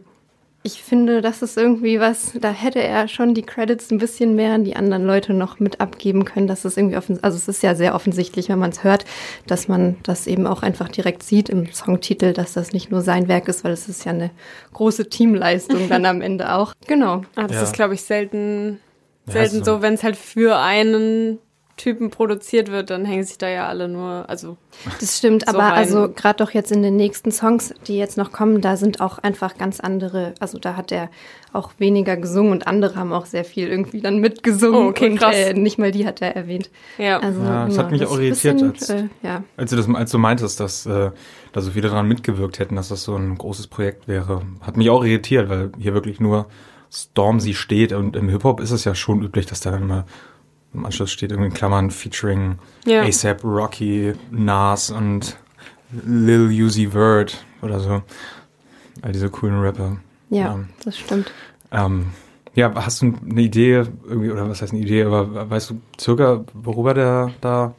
[0.64, 4.52] ich finde, das ist irgendwie was, da hätte er schon die Credits ein bisschen mehr
[4.52, 6.46] an die anderen Leute noch mit abgeben können.
[6.48, 9.04] Das ist irgendwie offen, also es ist ja sehr offensichtlich, wenn man es hört,
[9.46, 13.28] dass man das eben auch einfach direkt sieht im Songtitel, dass das nicht nur sein
[13.28, 14.30] Werk ist, weil es ist ja eine
[14.74, 16.72] große Teamleistung dann am Ende auch.
[16.86, 17.22] Genau.
[17.36, 17.62] Ah, das Ja.
[17.62, 18.80] ist, glaube ich, selten,
[19.26, 21.38] Ja, selten so- so, wenn es halt für einen
[21.78, 24.58] Typen produziert wird, dann hängen sich da ja alle nur, also
[25.00, 25.72] Das stimmt, So aber rein.
[25.78, 29.18] also gerade doch jetzt in den nächsten Songs, die jetzt noch kommen, da sind auch
[29.18, 31.08] einfach ganz andere, also da hat er
[31.54, 35.16] auch weniger gesungen und andere haben auch sehr viel irgendwie dann mitgesungen Oh, okay, und
[35.18, 35.34] krass.
[35.34, 36.68] äh, nicht mal die hat er erwähnt.
[36.98, 37.18] ja.
[37.20, 39.42] Also, Ja, das hat mich ist auch irritiert, bisschen, als- äh, ja.
[39.56, 41.10] Als du das, als du meintest, dass äh,
[41.52, 44.90] da so viele dran mitgewirkt hätten, dass das so ein großes Projekt wäre, hat mich
[44.90, 46.46] auch irritiert, weil hier wirklich nur
[46.92, 50.06] Stormzy steht und im Hip-Hop ist es ja schon üblich, dass da dann immer
[50.74, 53.02] im Anschluss steht irgendwie in Klammern featuring Ja.
[53.02, 55.36] ASAP, Rocky, Nas und
[56.04, 58.02] Lil Uzi Vert oder so.
[59.02, 59.96] All diese coolen Rapper.
[60.30, 61.32] ja, Ähm, das stimmt.
[61.72, 62.06] ähm,
[62.54, 66.44] ja, hast du eine Idee, irgendwie, oder was heißt eine Idee, aber weißt du circa,
[66.54, 67.74] worüber der da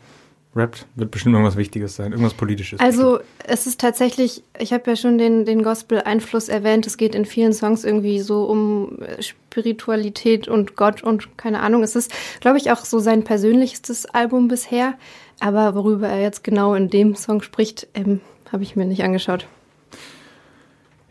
[0.55, 0.87] rappt?
[0.95, 2.79] Wird bestimmt irgendwas Wichtiges sein, irgendwas Politisches.
[2.79, 7.25] Also es ist tatsächlich, ich habe ja schon den, den Gospel-Einfluss erwähnt, es geht in
[7.25, 11.83] vielen Songs irgendwie so um äh, Spiritualität und Gott und keine Ahnung.
[11.83, 14.95] Es ist, glaube ich, auch so sein persönlichstes Album bisher.
[15.39, 18.19] Aber worüber er jetzt genau in dem Song spricht, ähm,
[18.51, 19.47] habe ich mir nicht angeschaut.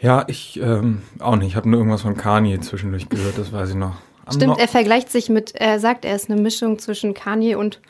[0.01, 1.49] Ja, ich ähm, auch nicht.
[1.49, 3.97] Ich habe nur irgendwas von Kanye zwischendurch gehört, das weiß ich noch.
[4.27, 7.81] I'm Stimmt, er vergleicht sich mit, er sagt, er ist eine Mischung zwischen Kanye und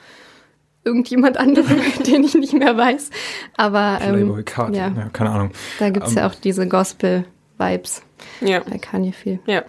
[0.88, 3.10] irgendjemand anderem, den ich nicht mehr weiß.
[3.56, 4.88] Aber ähm, Playboy Cardi, ja.
[4.88, 5.08] ja.
[5.12, 5.50] keine Ahnung.
[5.78, 8.02] da gibt's ja auch diese Gospel-Vibes
[8.40, 8.60] ja.
[8.60, 9.38] bei Kanye viel.
[9.46, 9.62] Ja.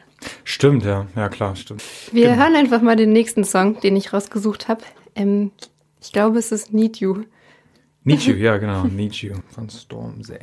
[0.44, 1.84] Stimmt, ja, ja klar, stimmt.
[2.12, 2.44] Wir Genau.
[2.44, 4.82] hören einfach mal den nächsten Song, den ich rausgesucht habe.
[5.16, 5.52] Ähm,
[6.02, 7.24] ich glaube, es ist Need You.
[8.04, 10.40] Need You, ja genau, Need You von Stormzy.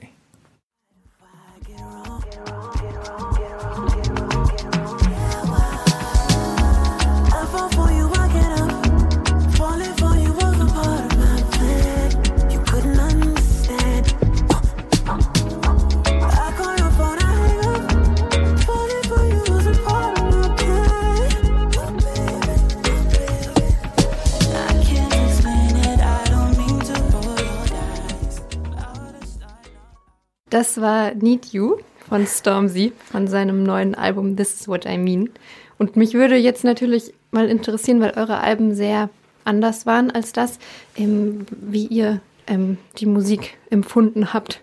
[30.57, 31.76] Das war Need You
[32.09, 35.28] von Stormzy, von seinem neuen Album This Is What I Mean.
[35.76, 39.11] Und mich würde jetzt natürlich mal interessieren, weil eure Alben sehr
[39.44, 40.59] anders waren als das,
[40.96, 44.62] ähm, wie ihr ähm, die Musik empfunden habt.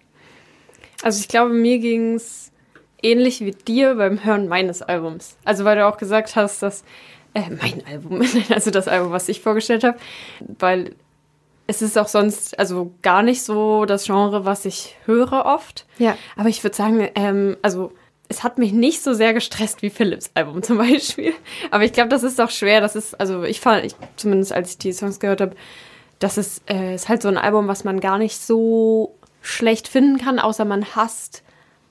[1.03, 2.51] Also ich glaube, mir ging's
[3.03, 5.37] ähnlich wie dir beim Hören meines Albums.
[5.45, 6.83] Also weil du auch gesagt hast, dass
[7.35, 9.99] äh, mein Album, also das Album, was ich vorgestellt habe,
[10.57, 10.95] weil
[11.73, 15.85] es ist auch sonst also gar nicht so das Genre, was ich höre oft.
[15.97, 16.15] Ja.
[16.35, 17.91] Aber ich würde sagen, ähm, also
[18.29, 21.33] es hat mich nicht so sehr gestresst wie Philips Album zum Beispiel.
[21.71, 22.79] Aber ich glaube, das ist auch schwer.
[22.79, 25.55] Das ist, also ich fand, ich, zumindest als ich die Songs gehört habe,
[26.19, 30.19] das ist, äh, ist halt so ein Album, was man gar nicht so schlecht finden
[30.19, 31.43] kann, außer man hasst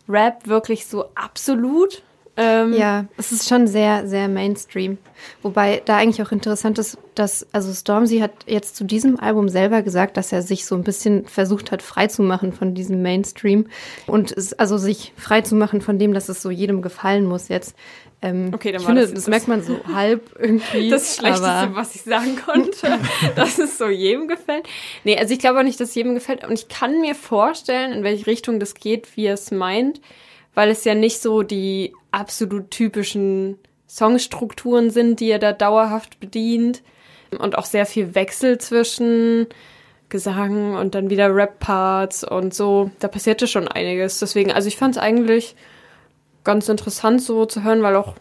[0.08, 2.02] Rap wirklich so absolut.
[2.36, 4.96] Ähm, Ja, es ist schon sehr, sehr Mainstream.
[5.42, 9.82] Wobei da eigentlich auch interessant ist, dass, also Stormzy hat jetzt zu diesem Album selber
[9.82, 13.66] gesagt, dass er sich so ein bisschen versucht hat, frei zu machen von diesem Mainstream.
[14.06, 17.48] Und es, also sich frei zu machen von dem, dass es so jedem gefallen muss
[17.48, 17.74] jetzt.
[18.22, 20.88] Ähm, Okay, dann ich war finde, das- das, das- merkt man so halb irgendwie.
[20.90, 22.98] Das Schlechteste, was ich sagen konnte,
[23.36, 24.66] dass es so jedem gefällt.
[25.04, 26.44] Nee, also ich glaube auch nicht, dass es jedem gefällt.
[26.44, 30.00] Und ich kann mir vorstellen, in welche Richtung das geht, wie er es meint,
[30.54, 33.58] weil es ja nicht so die absolut typischen
[33.88, 36.82] Songstrukturen sind, die er da dauerhaft bedient.
[37.38, 39.46] Und auch sehr viel Wechsel zwischen
[40.10, 42.90] Gesang und dann wieder Rap-Parts und so.
[43.00, 44.18] Da passierte schon einiges.
[44.18, 45.56] Deswegen, also ich fand es eigentlich
[46.44, 48.14] ganz interessant so zu hören, weil auch,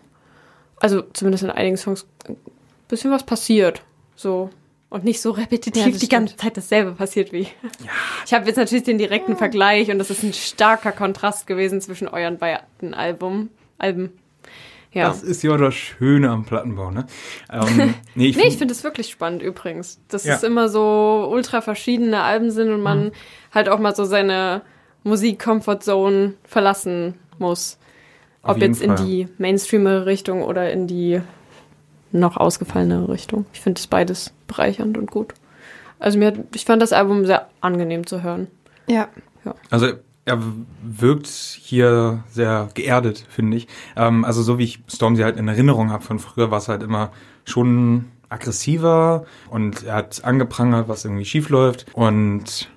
[0.80, 2.38] also zumindest in einigen Songs, ein
[2.88, 3.82] bisschen was passiert.
[4.16, 4.50] So.
[4.90, 7.48] Und nicht so repetitiv Ja, die ganze Zeit dasselbe passiert wie.
[8.26, 12.10] Ich habe jetzt natürlich den direkten Vergleich und das ist ein starker Kontrast gewesen zwischen
[12.10, 13.50] euren beiden Album,
[13.82, 14.12] Alben.
[14.94, 15.08] Ja.
[15.08, 17.06] Das ist ja das Schöne am Plattenbau, ne?
[17.52, 20.36] Ähm, nee, ich Nee, find- finde es wirklich spannend übrigens, dass Ja.
[20.36, 23.12] es immer so ultra verschiedene Alben sind und man
[23.54, 24.62] halt auch mal so seine
[25.04, 27.78] Musik-Comfort-Zone verlassen muss.
[28.44, 29.06] Auf Ob jetzt in Fall.
[29.06, 31.22] die Mainstreamere Richtung oder in die
[32.12, 33.46] noch ausgefallenere Richtung.
[33.54, 35.34] Ich finde es beides bereichernd und gut.
[36.00, 38.48] Also mir, ich fand das Album sehr angenehm zu hören.
[38.88, 39.08] Ja.
[39.70, 39.94] Also
[40.26, 40.40] er
[40.84, 43.68] wirkt hier sehr geerdet, finde ich.
[43.96, 46.84] Ähm, also so wie ich Stormzy halt in Erinnerung habe von früher, war es halt
[46.84, 47.12] immer
[47.44, 51.86] schon aggressiver und er hat angeprangert, was irgendwie schief läuft.
[51.94, 52.70] Und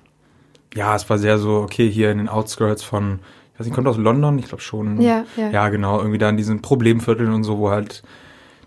[0.73, 3.19] ja, es war sehr so, okay, hier in den Outskirts von,
[3.53, 4.99] ich weiß nicht, kommt aus London, ich glaube schon.
[4.99, 5.49] Ja, ja.
[5.51, 8.03] Ja, genau, irgendwie da in diesen Problemvierteln und so, wo halt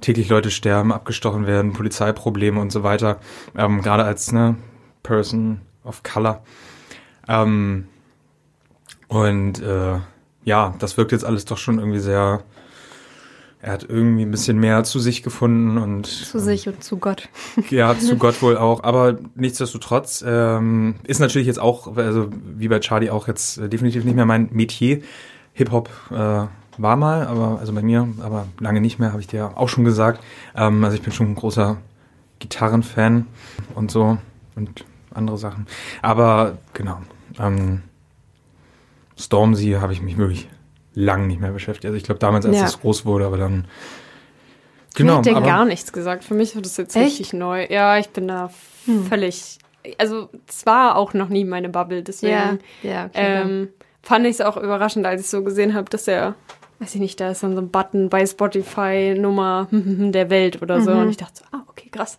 [0.01, 3.19] täglich Leute sterben, abgestochen werden, Polizeiprobleme und so weiter.
[3.57, 4.57] Ähm, Gerade als ne,
[5.03, 6.43] Person of Color.
[7.29, 7.89] Ähm,
[9.09, 9.99] und äh,
[10.45, 12.43] ja, das wirkt jetzt alles doch schon irgendwie sehr.
[13.61, 17.29] Er hat irgendwie ein bisschen mehr zu sich gefunden und Zu sich und zu Gott.
[17.71, 18.85] ja, zu Gott wohl auch.
[18.85, 24.05] Aber nichtsdestotrotz ähm, ist natürlich jetzt auch, also wie bei Charlie auch jetzt äh, definitiv
[24.05, 25.03] nicht mehr mein Metier.
[25.55, 29.59] Hip-Hop äh, war mal, aber also bei mir, aber lange nicht mehr, habe ich dir
[29.59, 30.23] auch schon gesagt.
[30.55, 31.79] Ähm, also ich bin schon ein großer
[32.39, 33.27] Gitarrenfan
[33.75, 34.19] und so
[34.55, 35.67] und andere Sachen.
[36.01, 36.99] Aber genau.
[37.41, 37.83] Ähm,
[39.19, 40.49] Stormzy habe ich mich wirklich
[40.95, 41.87] lang nicht mehr beschäftigt.
[41.87, 42.65] Also ich glaube damals, als Ja.
[42.65, 43.67] es groß wurde, aber dann.
[44.99, 46.25] Hat der aber- gar nichts gesagt.
[46.25, 47.07] Für mich war das jetzt Echt?
[47.07, 47.67] richtig neu.
[47.71, 48.51] Ja, ich bin da
[49.09, 49.59] völlig.
[49.97, 52.33] Also, es war auch noch nie meine Bubble, deswegen.
[52.33, 53.43] Ja, ja, okay.
[53.43, 53.69] Ähm,
[54.03, 56.35] fand ich es auch überraschend, als ich so gesehen habe, dass er,
[56.81, 60.81] weiß ich nicht, da ist dann so ein Button bei Spotify Nummer der Welt oder
[60.81, 60.91] so.
[60.91, 62.19] Und ich dachte so, ah, okay, krass.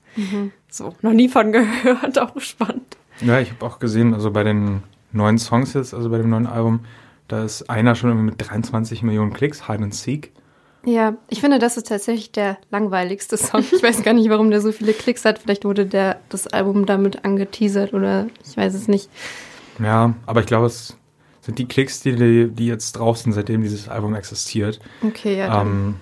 [0.69, 2.95] So, noch nie von gehört, auch spannend.
[3.21, 6.47] Ja, ich habe auch gesehen, also bei den neuen Songs jetzt, also bei dem neuen
[6.47, 6.81] Album,
[7.27, 10.31] da ist einer schon irgendwie mit 23 Millionen Klicks, Hide and Seek.
[10.85, 13.63] Ja, ich finde, das ist tatsächlich der langweiligste Song.
[13.71, 15.39] Ich weiß gar nicht, warum der so viele Klicks hat.
[15.39, 19.09] Vielleicht wurde der, das Album damit angeteasert oder ich weiß es nicht.
[19.79, 20.97] Ja, aber ich glaube, es
[21.41, 24.79] sind die Klicks, die, die, die jetzt draußen, seitdem dieses Album existiert.
[25.03, 25.95] Okay, ja, dann Ähm,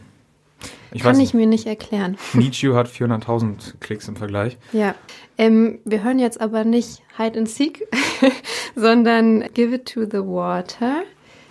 [0.97, 2.17] ich kann weiß ich mir nicht erklären.
[2.33, 4.57] You hat 400.000 Klicks im Vergleich.
[4.73, 4.95] Ja.
[5.37, 7.87] Ähm, wir hören jetzt aber nicht Hide and Seek,
[8.75, 11.03] sondern Give It to the Water.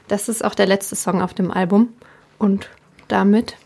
[0.09, 1.91] Das ist auch der letzte Song auf dem Album.
[2.39, 2.69] Und
[3.09, 3.57] damit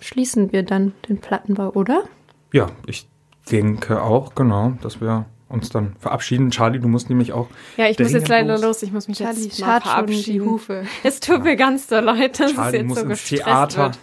[0.00, 2.04] schließen wir dann den Plattenbau, oder?
[2.52, 3.08] Ja, ich
[3.50, 6.50] denke auch, genau, dass wir uns dann verabschieden.
[6.50, 7.48] Charlie, du musst nämlich auch.
[7.76, 8.82] Ja, ich muss jetzt leider los.
[8.82, 10.48] Ich muss mich Charlie jetzt mal verabschieden.
[10.48, 10.86] Hufe.
[11.04, 13.82] Es tut mir ganz so leid, dass Charlie es jetzt muss so ins gestresst Theater.
[13.84, 13.98] wird.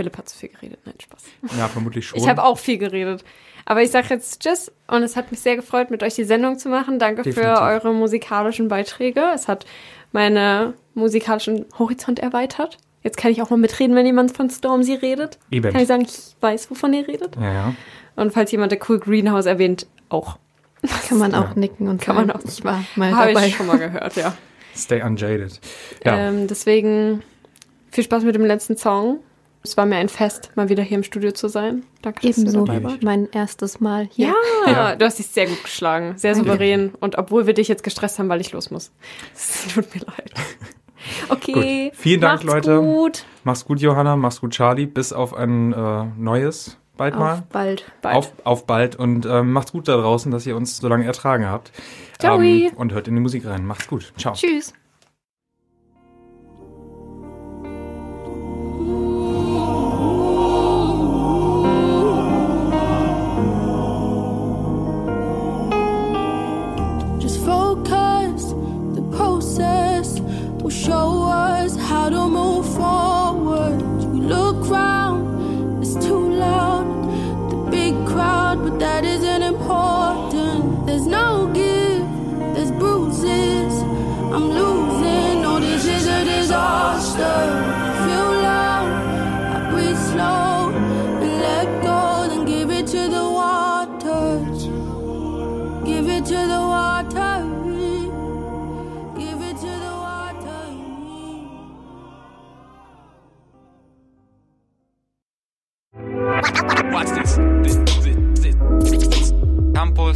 [0.00, 0.80] Philipp hat zu viel geredet.
[0.86, 1.22] Nein, Spaß.
[1.58, 2.18] Ja, vermutlich schon.
[2.18, 3.22] Ich habe auch viel geredet.
[3.66, 6.58] Aber ich sage jetzt Tschüss und es hat mich sehr gefreut, mit euch die Sendung
[6.58, 6.98] zu machen.
[6.98, 7.54] Danke Definitiv.
[7.58, 9.22] für eure musikalischen Beiträge.
[9.34, 9.66] Es hat
[10.12, 12.78] meine musikalischen Horizont erweitert.
[13.02, 15.38] Jetzt kann ich auch mal mitreden, wenn jemand von Stormzy redet.
[15.50, 15.70] Eben.
[15.70, 17.36] Kann ich sagen, ich weiß, wovon ihr redet.
[17.36, 17.74] Ja, ja.
[18.16, 20.38] Und falls jemand der Cool Greenhouse erwähnt, auch.
[21.08, 21.54] Kann man auch Ja.
[21.56, 22.44] nicken und Kann sagen, man auch.
[22.44, 23.48] ich war mal Habe dabei.
[23.48, 24.34] ich schon mal gehört, ja.
[24.74, 25.60] Stay unjaded.
[26.06, 26.16] Ja.
[26.16, 27.22] Ähm, deswegen
[27.90, 29.20] viel Spaß mit dem letzten Song.
[29.62, 31.82] Es war mir ein Fest, mal wieder hier im Studio zu sein.
[32.00, 33.02] Danke, dass Ebenso du dabei warst.
[33.02, 34.34] mein erstes Mal hier.
[34.66, 34.96] Ja, Ja.
[34.96, 36.92] du hast dich sehr gut geschlagen, sehr souverän.
[37.00, 38.90] Und obwohl wir dich jetzt gestresst haben, weil ich los muss.
[39.34, 40.32] Es tut mir leid.
[41.28, 41.88] Okay.
[41.90, 41.96] Gut.
[41.96, 42.80] Vielen Dank, macht's Leute.
[42.80, 43.24] Gut.
[43.44, 44.16] Mach's gut, Johanna.
[44.16, 44.86] Mach's gut, Charlie.
[44.86, 47.34] Bis auf ein äh, neues bald mal.
[47.34, 47.84] Auf bald.
[48.02, 48.16] Bald.
[48.16, 51.46] Auf, auf bald und ähm, macht's gut da draußen, dass ihr uns so lange ertragen
[51.46, 51.72] habt.
[52.18, 52.40] Ciao.
[52.40, 53.66] Ähm, und hört in die Musik rein.
[53.66, 54.12] Macht's gut.
[54.18, 54.34] Ciao.
[54.34, 54.74] Tschüss.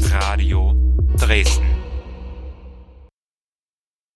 [0.03, 0.74] Radio
[1.16, 1.74] Dresden.